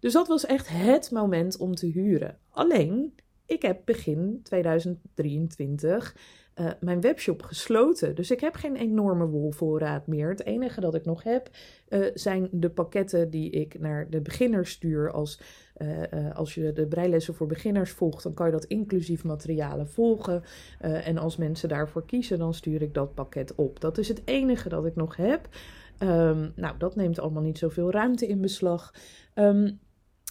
[0.00, 2.38] Dus dat was echt het moment om te huren.
[2.50, 3.14] Alleen,
[3.46, 6.14] ik heb begin 2023
[6.60, 8.14] uh, mijn webshop gesloten.
[8.14, 10.28] Dus ik heb geen enorme wolvoorraad meer.
[10.28, 11.50] Het enige dat ik nog heb
[11.88, 15.10] uh, zijn de pakketten die ik naar de beginners stuur.
[15.10, 15.40] Als,
[15.78, 20.42] uh, als je de breilessen voor beginners volgt, dan kan je dat inclusief materialen volgen.
[20.80, 23.80] en als mensen daarvoor kiezen, dan stuur ik dat pakket op.
[23.80, 25.48] Dat is het enige dat ik nog heb.
[26.02, 28.94] Um, nou, dat neemt allemaal niet zoveel ruimte in beslag.
[29.34, 29.80] Um,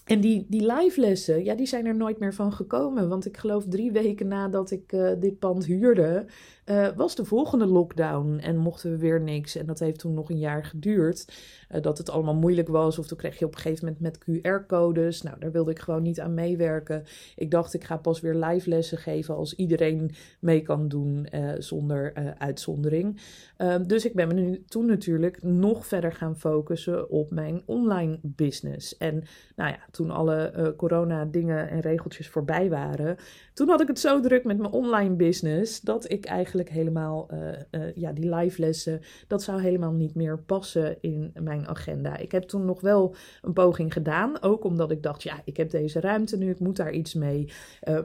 [0.09, 3.09] en die, die live lessen, ja, die zijn er nooit meer van gekomen.
[3.09, 6.25] Want ik geloof drie weken nadat ik uh, dit pand huurde,
[6.65, 9.55] uh, was de volgende lockdown en mochten we weer niks.
[9.55, 11.33] En dat heeft toen nog een jaar geduurd.
[11.71, 12.99] Uh, dat het allemaal moeilijk was.
[12.99, 15.21] Of toen kreeg je op een gegeven moment met QR-codes.
[15.21, 17.03] Nou, daar wilde ik gewoon niet aan meewerken.
[17.35, 22.13] Ik dacht, ik ga pas weer live lessen geven als iedereen mee kan doen zonder
[22.37, 23.21] uitzondering.
[23.57, 28.19] Ehm, dus ik ben me nu toen natuurlijk nog verder gaan focussen op mijn online
[28.21, 28.97] business.
[28.97, 29.23] En
[29.55, 33.17] nou ja, toen alle corona-dingen en regeltjes voorbij waren,
[33.53, 37.49] toen had ik het zo druk met mijn online business dat ik eigenlijk helemaal, uh,
[37.71, 42.17] uh, ja, die live lessen, dat zou helemaal niet meer passen in mijn agenda.
[42.17, 45.69] Ik heb toen nog wel een poging gedaan, ook omdat ik dacht, ja, ik heb
[45.69, 47.51] deze ruimte nu, ik moet daar iets mee.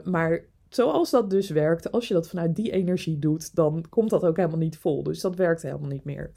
[0.03, 4.25] Maar zoals dat dus werkt, als je dat vanuit die energie doet, dan komt dat
[4.25, 5.03] ook helemaal niet vol.
[5.03, 6.31] Dus dat werkt helemaal niet meer.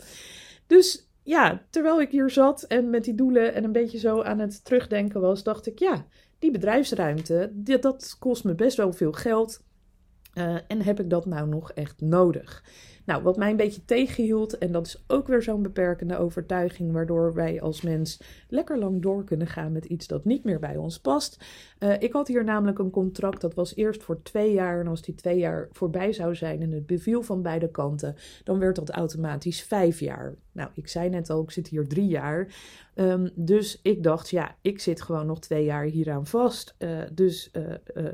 [0.67, 4.39] Dus ja, terwijl ik hier zat en met die doelen en een beetje zo aan
[4.39, 6.07] het terugdenken was, dacht ik, ja,
[6.39, 9.65] die bedrijfsruimte, dat kost me best wel veel geld.
[10.35, 12.65] Uh, en heb ik dat nou nog echt nodig?
[13.05, 17.35] Nou, wat mij een beetje tegenhield, en dat is ook weer zo'n beperkende overtuiging, waardoor
[17.35, 21.01] wij als mens lekker lang door kunnen gaan met iets dat niet meer bij ons
[21.01, 21.45] past.
[21.79, 24.81] Uh, ik had hier namelijk een contract, dat was eerst voor twee jaar.
[24.81, 28.59] En als die twee jaar voorbij zou zijn en het beviel van beide kanten, dan
[28.59, 30.35] werd dat automatisch vijf jaar.
[30.53, 32.55] Nou, ik zei net al, ik zit hier drie jaar.
[32.95, 36.75] Um, dus ik dacht, ja, ik zit gewoon nog twee jaar hieraan vast.
[36.79, 37.65] Uh, dus uh,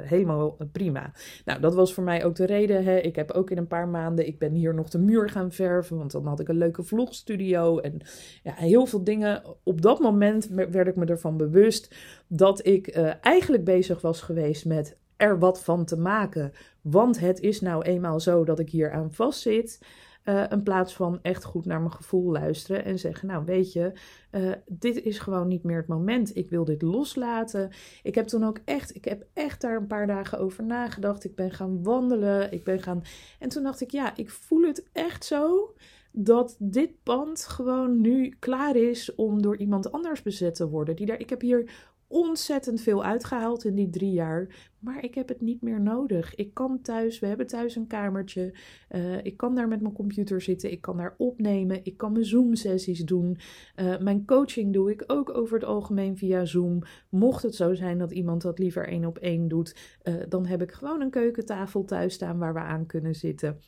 [0.00, 1.12] helemaal prima.
[1.44, 2.84] Nou, dat was voor mij ook de reden.
[2.84, 2.96] Hè.
[2.96, 5.96] Ik heb ook in een paar maanden, ik ben hier nog de muur gaan verven.
[5.96, 7.78] Want dan had ik een leuke vlogstudio.
[7.78, 8.00] En
[8.42, 9.42] ja, heel veel dingen.
[9.62, 10.23] Op dat moment
[10.70, 11.94] werd ik me ervan bewust
[12.28, 12.88] dat ik
[13.20, 16.52] eigenlijk bezig was geweest met er wat van te maken.
[16.80, 19.78] Want het is nou eenmaal zo dat ik hier aan vastzit.
[20.24, 23.92] Uh, in plaats van echt goed naar mijn gevoel luisteren en zeggen: Nou, weet je,
[24.30, 26.37] uh, dit is gewoon niet meer het moment.
[26.37, 27.70] Ik wil dit loslaten.
[28.02, 31.24] Ik heb toen ook echt, ik heb echt daar een paar dagen over nagedacht.
[31.24, 32.52] Ik ben gaan wandelen.
[32.52, 33.02] Ik ben gaan.
[33.38, 35.74] En toen dacht ik: Ja, ik voel het echt zo
[36.16, 40.96] dat dit pand gewoon nu klaar is om door iemand anders bezet te worden.
[40.96, 41.70] Die daar, ik heb hier
[42.07, 44.72] ontzettend veel uitgehaald in die drie jaar.
[44.79, 46.35] Maar ik heb het niet meer nodig.
[46.35, 48.55] Ik kan thuis, we hebben thuis een kamertje.
[48.90, 50.70] Uh, ik kan daar met mijn computer zitten.
[50.70, 51.81] Ik kan daar opnemen.
[51.85, 53.38] Ik kan mijn Zoom-sessies doen.
[53.77, 56.83] Uh, mijn coaching doe ik ook over het algemeen via Zoom.
[57.09, 60.62] Mocht het zo zijn dat iemand dat liever één op één doet, uh, dan heb
[60.62, 63.59] ik gewoon een keukentafel thuis staan waar we aan kunnen zitten.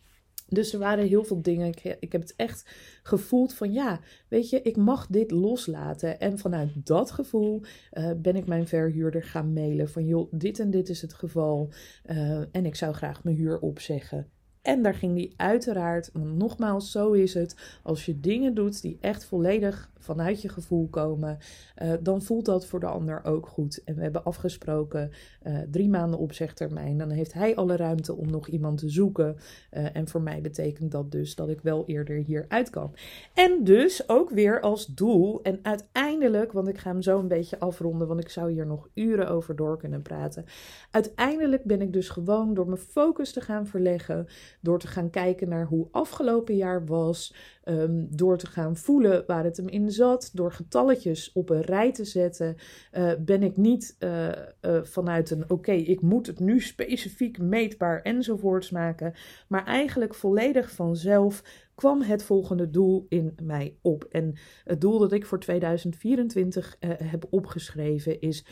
[0.48, 1.66] Dus er waren heel veel dingen.
[1.66, 2.70] Ik, ik, heb het echt
[3.02, 6.20] gevoeld van ja, weet je, ik mag dit loslaten.
[6.20, 10.70] En vanuit dat gevoel uh, ben ik mijn verhuurder gaan mailen van joh, dit en
[10.70, 11.72] dit is het geval.
[12.06, 14.30] Uh, en ik zou graag mijn huur opzeggen.
[14.62, 17.80] En daar ging die uiteraard, want nogmaals, zo is het.
[17.82, 21.38] Als je dingen doet die echt volledig vanuit je gevoel komen,
[21.82, 23.82] uh, dan voelt dat voor de ander ook goed.
[23.84, 25.10] En we hebben afgesproken
[25.46, 26.98] uh, drie maanden opzegtermijn.
[26.98, 29.36] Dan heeft hij alle ruimte om nog iemand te zoeken.
[29.70, 32.94] Uh, en voor mij betekent dat dus dat ik wel eerder hier uit kan.
[33.34, 35.42] En dus ook weer als doel.
[35.42, 38.88] En uiteindelijk, want ik ga hem zo een beetje afronden, want ik zou hier nog
[38.94, 40.44] uren over door kunnen praten.
[40.90, 44.26] Uiteindelijk ben ik dus gewoon door mijn focus te gaan verleggen,
[44.60, 47.34] door te gaan kijken naar hoe afgelopen jaar was.
[47.68, 51.92] Um, door te gaan voelen waar het hem in zat, door getalletjes op een rij
[51.92, 52.56] te zetten,
[52.92, 58.02] uh, ben ik niet uh, uh, vanuit een oké, ik moet het nu specifiek meetbaar
[58.02, 59.14] enzovoorts maken,
[59.48, 61.42] maar eigenlijk volledig vanzelf
[61.74, 64.04] kwam het volgende doel in mij op.
[64.04, 68.44] En het doel dat ik voor 2024 heb opgeschreven is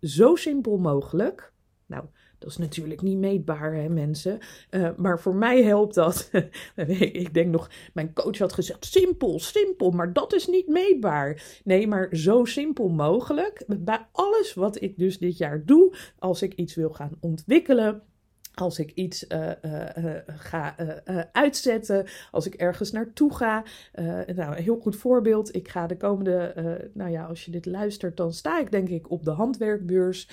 [0.00, 1.52] zo simpel mogelijk.
[1.86, 2.04] Nou,
[2.42, 4.38] dat is natuurlijk niet meetbaar, hè, mensen.
[4.70, 6.30] Uh, maar voor mij helpt dat.
[7.22, 11.60] ik denk nog, mijn coach had gezegd: simpel, simpel, maar dat is niet meetbaar.
[11.64, 13.64] Nee, maar zo simpel mogelijk.
[13.66, 18.02] Bij alles wat ik dus dit jaar doe, als ik iets wil gaan ontwikkelen
[18.54, 20.74] als ik iets uh, uh, ga
[21.32, 23.64] uitzetten, als ik ergens naartoe ga.
[24.34, 25.54] nou, een heel goed voorbeeld.
[25.54, 26.54] Ik ga de komende,
[26.94, 30.28] nou ja, als je dit luistert, dan sta ik denk ik op de handwerkbeurs.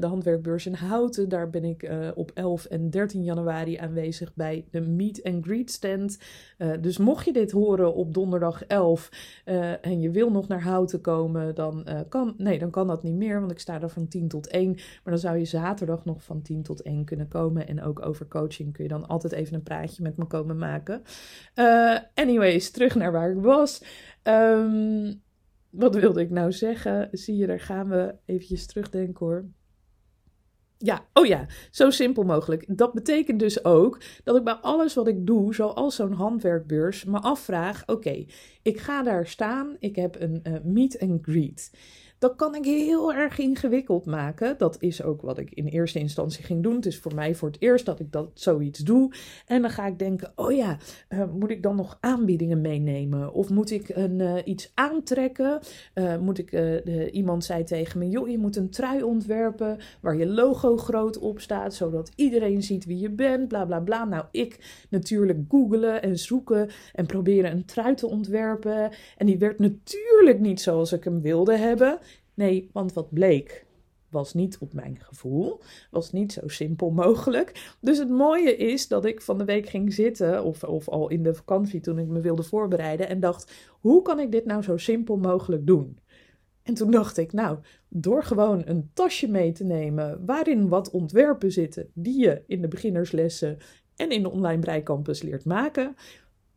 [0.00, 1.28] de handwerkbeurs in Houten.
[1.28, 6.18] Daar ben ik op 11 en 13 januari aanwezig bij de Meet and Greet stand.
[6.80, 9.10] dus mocht je dit horen op donderdag 11
[9.80, 13.40] en je wil nog naar Houten komen, dan kan, nee, dan kan dat niet meer,
[13.40, 14.70] want ik sta er van 10 tot 1.
[14.72, 17.39] Maar dan zou je zaterdag nog van 10 tot 1 kunnen komen.
[17.48, 21.02] En ook over coaching kun je dan altijd even een praatje met me komen maken.
[21.54, 23.84] Uh, anyways, terug naar waar ik was.
[24.22, 25.22] Um,
[25.70, 27.08] wat wilde ik nou zeggen?
[27.12, 29.44] Zie je, daar gaan we eventjes terugdenken hoor.
[30.78, 32.64] Ja, oh ja, zo simpel mogelijk.
[32.76, 37.18] Dat betekent dus ook dat ik bij alles wat ik doe, zoals zo'n handwerkbeurs, me
[37.18, 38.24] afvraag: oké,
[38.62, 41.70] ik ga daar staan, ik heb een uh, meet and greet.
[42.20, 44.58] Dat kan ik heel erg ingewikkeld maken.
[44.58, 46.74] Dat is ook wat ik in eerste instantie ging doen.
[46.74, 49.12] Het is voor mij voor het eerst dat ik dat zoiets doe.
[49.46, 50.76] En dan ga ik denken: oh ja,
[51.08, 53.32] uh, moet ik dan nog aanbiedingen meenemen?
[53.32, 55.60] Of moet ik een, uh, iets aantrekken?
[55.94, 60.16] Uh, moet ik, de, iemand zei tegen me: joh, je moet een trui ontwerpen waar
[60.16, 63.48] je logo groot op staat, zodat iedereen ziet wie je bent.
[63.48, 64.04] Bla bla bla.
[64.04, 68.90] Nou, ik natuurlijk googelen en zoeken en proberen een trui te ontwerpen.
[69.16, 71.98] En die werd natuurlijk niet zoals ik hem wilde hebben.
[72.40, 73.66] Nee, want wat bleek
[74.10, 77.74] was niet op mijn gevoel, was niet zo simpel mogelijk.
[77.80, 81.22] Dus het mooie is dat ik van de week ging zitten, of, of al in
[81.22, 84.76] de vakantie toen ik me wilde voorbereiden, en dacht: hoe kan ik dit nou zo
[84.76, 85.98] simpel mogelijk doen?
[86.62, 87.58] En toen dacht ik, nou,
[87.88, 92.68] door gewoon een tasje mee te nemen waarin wat ontwerpen zitten die je in de
[92.68, 93.58] beginnerslessen
[93.96, 95.94] en in de online breicampus leert maken,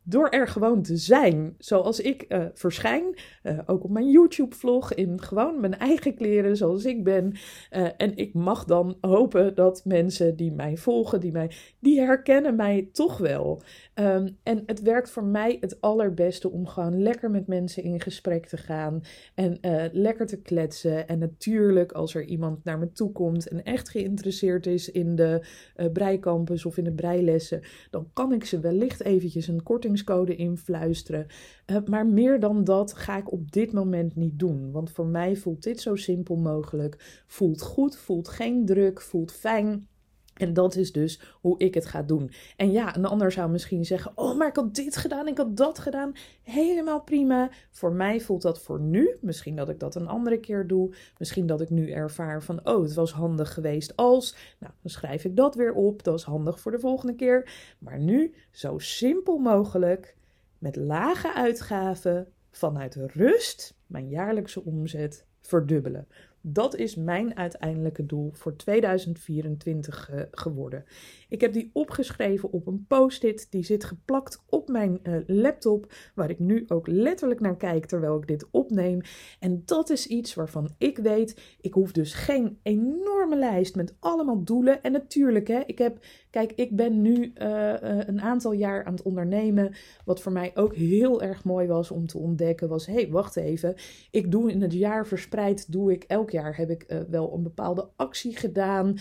[0.04, 3.04] door er gewoon te zijn zoals ik uh, verschijn.
[3.44, 7.32] Uh, ook op mijn YouTube-vlog in gewoon mijn eigen kleren zoals ik ben.
[7.72, 12.56] Uh, en ik mag dan hopen dat mensen die mij volgen, die, mij, die herkennen
[12.56, 13.62] mij toch wel.
[13.96, 18.46] Um, en het werkt voor mij het allerbeste om gewoon lekker met mensen in gesprek
[18.46, 19.02] te gaan.
[19.36, 19.58] En
[19.92, 21.08] lekker te kletsen.
[21.08, 25.46] En natuurlijk als er iemand naar me toe komt en echt geïnteresseerd is in de
[25.94, 27.62] breicampus of in de breilessen.
[27.90, 31.28] Dan kan ik ze wellicht eventjes een korting kortingscode influisteren.
[31.66, 34.72] Uh, maar meer dan dat ga ik op dit moment niet doen.
[34.72, 37.24] Want voor mij voelt dit zo simpel mogelijk.
[37.28, 39.88] Voelt goed, voelt geen druk, voelt fijn.
[40.34, 42.32] En dat is dus hoe ik het ga doen.
[42.56, 45.58] En ja, een ander zou misschien zeggen: Oh, maar ik had dit gedaan, ik had
[45.58, 46.14] dat gedaan.
[46.42, 47.50] Helemaal prima.
[47.72, 49.18] Voor mij voelt dat voor nu.
[49.22, 50.96] Misschien dat ik dat een andere keer doe.
[51.18, 54.36] Misschien dat ik nu ervaar van: Oh, het was handig geweest als.
[54.60, 56.04] Nou, dan schrijf ik dat weer op.
[56.04, 57.52] Dat is handig voor de volgende keer.
[57.80, 60.16] Maar nu zo simpel mogelijk,
[60.58, 66.08] met lage uitgaven, vanuit rust, mijn jaarlijkse omzet verdubbelen.
[66.46, 70.86] Dat is mijn uiteindelijke doel voor 2024 uh, geworden.
[71.30, 73.48] Ik heb die opgeschreven op een post-it.
[73.50, 78.18] Die zit geplakt op mijn uh, laptop, waar ik nu ook letterlijk naar kijk terwijl
[78.18, 79.02] ik dit opneem.
[79.40, 84.44] En dat is iets waarvan ik weet, ik hoef dus geen enorme lijst met allemaal
[84.44, 84.84] doelen.
[84.84, 89.02] En natuurlijk, hè, ik heb, kijk, ik ben nu uh, een aantal jaar aan het
[89.02, 89.74] ondernemen.
[90.06, 93.36] Wat voor mij ook heel erg mooi was om te ontdekken, was: hé, hey, wacht
[93.36, 93.76] even.
[94.12, 97.44] Ik doe in het jaar verspreid, doe ik elk jaar heb ik uh, wel een
[97.44, 98.98] bepaalde actie gedaan.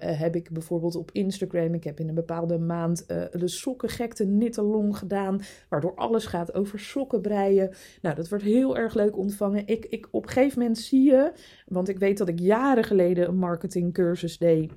[0.00, 5.40] Heb ik bijvoorbeeld op Instagram ik heb in een bepaalde maand de sokkengekte nittelong gedaan,
[5.68, 7.70] waardoor alles gaat over sokken breien.
[8.02, 9.66] Nou, dat wordt heel erg leuk ontvangen.
[9.66, 11.32] Ik, ik, op een gegeven moment zie je,
[11.66, 14.72] want ik weet dat ik jaren geleden een marketingcursus deed.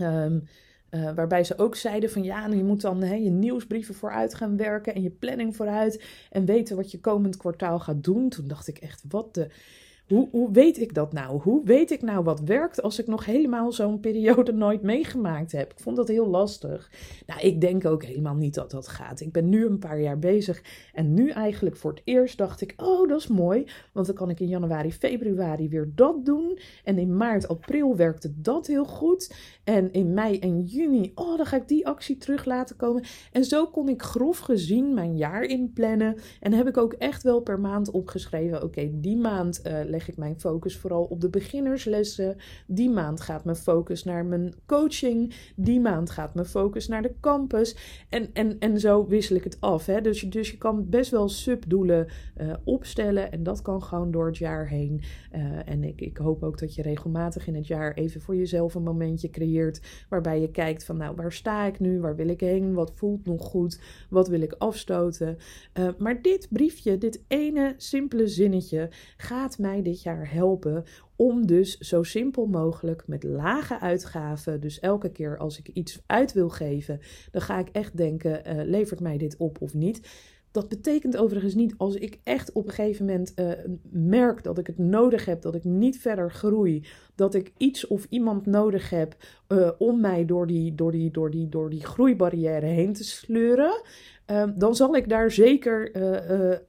[0.00, 0.42] Um,
[0.90, 4.56] uh, waarbij ze ook zeiden van ja, je moet dan hè, je nieuwsbrieven vooruit gaan
[4.56, 8.28] werken en je planning vooruit en weten wat je komend kwartaal gaat doen.
[8.28, 9.48] Toen dacht ik echt, wat de
[10.10, 11.40] hoe, hoe weet ik dat nou?
[11.40, 15.72] Hoe weet ik nou wat werkt als ik nog helemaal zo'n periode nooit meegemaakt heb?
[15.72, 16.90] Ik vond dat heel lastig.
[17.26, 19.20] Nou, ik denk ook helemaal niet dat dat gaat.
[19.20, 20.62] Ik ben nu een paar jaar bezig
[20.94, 24.30] en nu eigenlijk voor het eerst dacht ik: oh, dat is mooi, want dan kan
[24.30, 26.58] ik in januari, februari weer dat doen.
[26.84, 29.34] En in maart, april werkte dat heel goed.
[29.64, 33.04] En in mei en juni, oh, dan ga ik die actie terug laten komen.
[33.32, 36.16] En zo kon ik grof gezien mijn jaar inplannen.
[36.40, 40.40] En heb ik ook echt wel per maand opgeschreven: oké, die maand uh, ik mijn
[40.40, 42.36] focus vooral op de beginnerslessen.
[42.66, 45.34] Die maand gaat mijn focus naar mijn coaching.
[45.56, 47.76] Die maand gaat mijn focus naar de campus.
[48.08, 49.86] En, en, en zo wissel ik het af.
[49.86, 50.00] Hè?
[50.00, 52.06] Dus, dus je kan best wel subdoelen
[52.40, 53.32] uh, opstellen.
[53.32, 55.02] En dat kan gewoon door het jaar heen.
[55.34, 58.74] Uh, en ik, ik hoop ook dat je regelmatig in het jaar even voor jezelf
[58.74, 59.80] een momentje creëert.
[60.08, 62.00] Waarbij je kijkt van nou, waar sta ik nu?
[62.00, 62.74] Waar wil ik heen?
[62.74, 63.80] Wat voelt nog goed?
[64.08, 65.38] Wat wil ik afstoten?
[65.78, 70.84] Uh, maar dit briefje, dit ene simpele zinnetje gaat mij dit jaar helpen
[71.16, 76.32] om dus zo simpel mogelijk met lage uitgaven, dus elke keer als ik iets uit
[76.32, 80.00] wil geven, dan ga ik echt denken, uh, levert mij dit op of niet?
[80.52, 83.50] Dat betekent overigens niet als ik echt op een gegeven moment uh,
[83.90, 88.06] merk dat ik het nodig heb, dat ik niet verder groei, dat ik iets of
[88.08, 89.16] iemand nodig heb
[89.48, 93.82] uh, om mij door die, door, die, door, die, door die groeibarrière heen te sleuren,
[94.30, 95.92] uh, dan zal ik daar zeker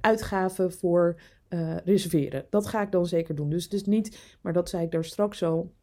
[0.01, 1.15] uitgaven voor
[1.53, 2.45] uh, reserveren.
[2.49, 3.49] Dat ga ik dan zeker doen.
[3.49, 5.73] Dus het is niet, maar dat zei ik daar straks al.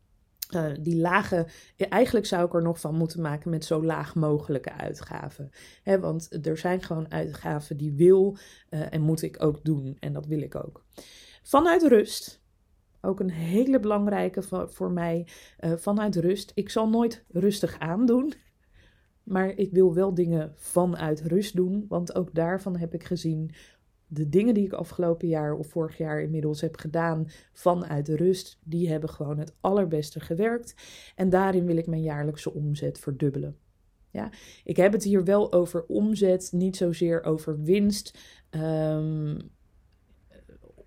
[0.55, 1.47] Uh, die lage,
[1.77, 5.51] eigenlijk zou ik er nog van moeten maken met zo laag mogelijke uitgaven.
[5.85, 8.37] Want er zijn gewoon uitgaven die wil
[8.71, 9.97] uh, en moet ik ook doen.
[10.01, 10.85] En dat wil ik ook.
[11.43, 12.43] Vanuit rust,
[13.01, 15.27] ook een hele belangrijke voor, voor mij.
[15.59, 16.53] Vanuit rust.
[16.55, 18.33] Ik zal nooit rustig aandoen.
[19.23, 21.85] Maar ik wil wel dingen vanuit rust doen.
[21.89, 23.51] Want ook daarvan heb ik gezien
[24.09, 28.89] de dingen die ik afgelopen jaar of vorig jaar inmiddels heb gedaan vanuit rust, die
[28.89, 30.75] hebben gewoon het allerbeste gewerkt.
[31.15, 33.57] En daarin wil ik mijn jaarlijkse omzet verdubbelen.
[34.11, 34.31] Ja,
[34.65, 38.19] ik heb het hier wel over omzet, niet zozeer over winst.
[38.51, 39.37] Um,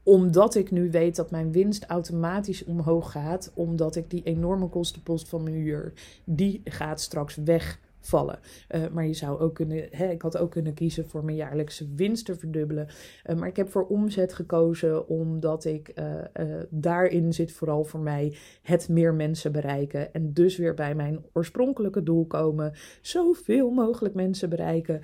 [0.03, 5.29] omdat ik nu weet dat mijn winst automatisch omhoog gaat, omdat ik die enorme kostenpost
[5.29, 5.93] van mijn huur,
[6.25, 8.39] die gaat straks weg vallen.
[8.67, 11.87] Eh, maar je zou ook kunnen, hè, ik had ook kunnen kiezen voor mijn jaarlijkse
[11.95, 12.87] winst te verdubbelen.
[13.25, 18.35] Uh, maar ik heb voor omzet gekozen omdat ik uh, daarin zit vooral voor mij
[18.61, 20.13] het meer mensen bereiken.
[20.13, 22.73] En dus weer bij mijn oorspronkelijke doel komen.
[23.01, 25.01] Zoveel mogelijk mensen bereiken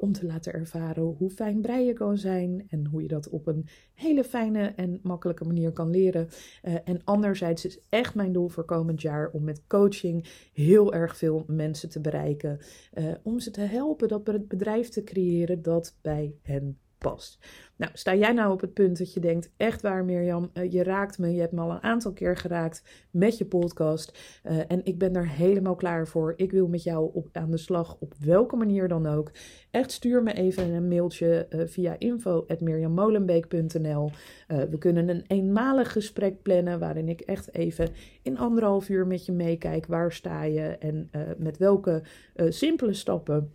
[0.00, 2.66] om te laten ervaren hoe fijn breien kan zijn.
[2.68, 6.28] En hoe je dat op een hele fijne en makkelijke manier kan leren.
[6.62, 11.44] en anderzijds is echt mijn doel voor komend jaar om met coaching heel erg veel
[11.46, 12.31] mensen te bereiken
[12.94, 16.78] uh, om ze te helpen dat bedrijf te creëren dat bij hen
[17.82, 20.82] Nou, sta jij nou op het punt dat je denkt, echt waar Mirjam, uh, je
[20.82, 24.84] raakt me, je hebt me al een aantal keer geraakt met je podcast uh, en
[24.84, 26.32] ik ben daar helemaal klaar voor.
[26.36, 29.30] Ik wil met jou op, aan de slag, op welke manier dan ook.
[29.70, 34.10] Echt stuur me even een mailtje uh, via info.mirjammolenbeek.nl
[34.46, 37.88] We kunnen een eenmalig gesprek plannen waarin ik echt even
[38.22, 39.86] in anderhalf uur met je meekijk.
[39.86, 42.02] Waar sta je en met welke
[42.48, 43.52] simpele stappen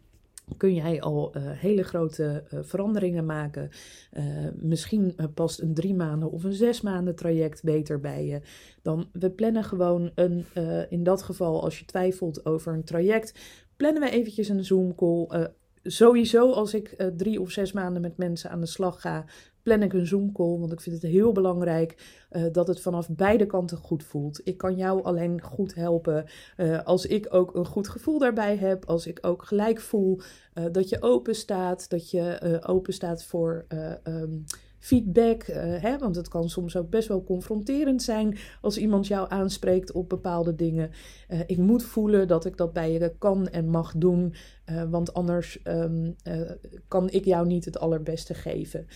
[0.58, 3.70] kun jij al uh, hele grote uh, veranderingen maken.
[4.14, 4.24] Uh,
[4.56, 8.41] misschien past een drie maanden of een zes maanden traject beter bij je.
[8.82, 10.45] Dan we plannen gewoon een,
[10.89, 13.39] in dat geval als je twijfelt over een traject,
[13.78, 15.50] plannen we eventjes een Zoom call.
[15.88, 19.26] Sowieso als ik drie of zes maanden met mensen aan de slag ga,
[19.64, 21.96] plan ik een Zoom call, want ik vind het heel belangrijk
[22.32, 24.42] uh, dat het vanaf beide kanten goed voelt.
[24.44, 26.26] Ik kan jou alleen goed helpen
[26.58, 30.20] uh, als ik ook een goed gevoel daarbij heb, als ik ook gelijk voel
[30.72, 33.66] dat je open staat, dat je open staat voor
[34.04, 34.44] um,
[34.88, 35.44] feedback.
[35.82, 40.10] hè, want het kan soms ook best wel confronterend zijn als iemand jou aanspreekt op
[40.10, 40.92] bepaalde dingen.
[41.30, 44.34] Uh, ik moet voelen dat ik dat bij je kan en mag doen.
[44.70, 46.12] Uh, want anders uh,
[46.88, 48.88] kan ik jou niet het allerbeste geven.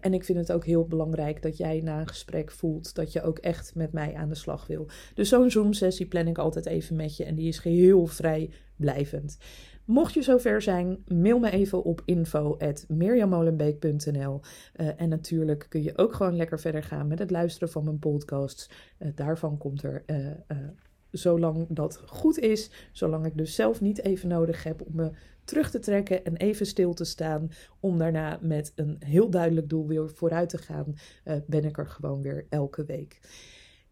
[0.00, 3.22] en ik vind het ook heel belangrijk dat jij na een gesprek voelt dat je
[3.22, 4.86] ook echt met mij aan de slag wil.
[5.14, 9.38] Dus zo'n Zoom-sessie plan ik altijd even met je en die is geheel vrijblijvend.
[9.84, 14.40] Mocht je zover zijn, mail me even op info.mirjamolenbeek.nl
[14.76, 17.98] uh, En natuurlijk kun je ook gewoon lekker verder gaan met het luisteren van mijn
[17.98, 18.70] podcasts.
[18.98, 20.16] Uh, daarvan komt er uh,
[21.10, 25.10] zolang dat goed is, zolang ik dus zelf niet even nodig heb om me
[25.44, 27.50] terug te trekken en even stil te staan,
[27.80, 30.94] om daarna met een heel duidelijk doel weer vooruit te gaan,
[31.46, 33.20] ben ik er gewoon weer elke week.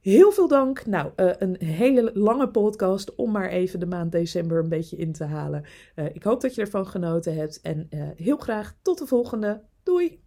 [0.01, 0.87] Heel veel dank.
[0.87, 5.13] Nou, uh, een hele lange podcast om maar even de maand december een beetje in
[5.13, 5.65] te halen.
[5.97, 9.63] Uh, ik hoop dat je ervan genoten hebt en heel graag tot de volgende.
[9.83, 10.27] Doei!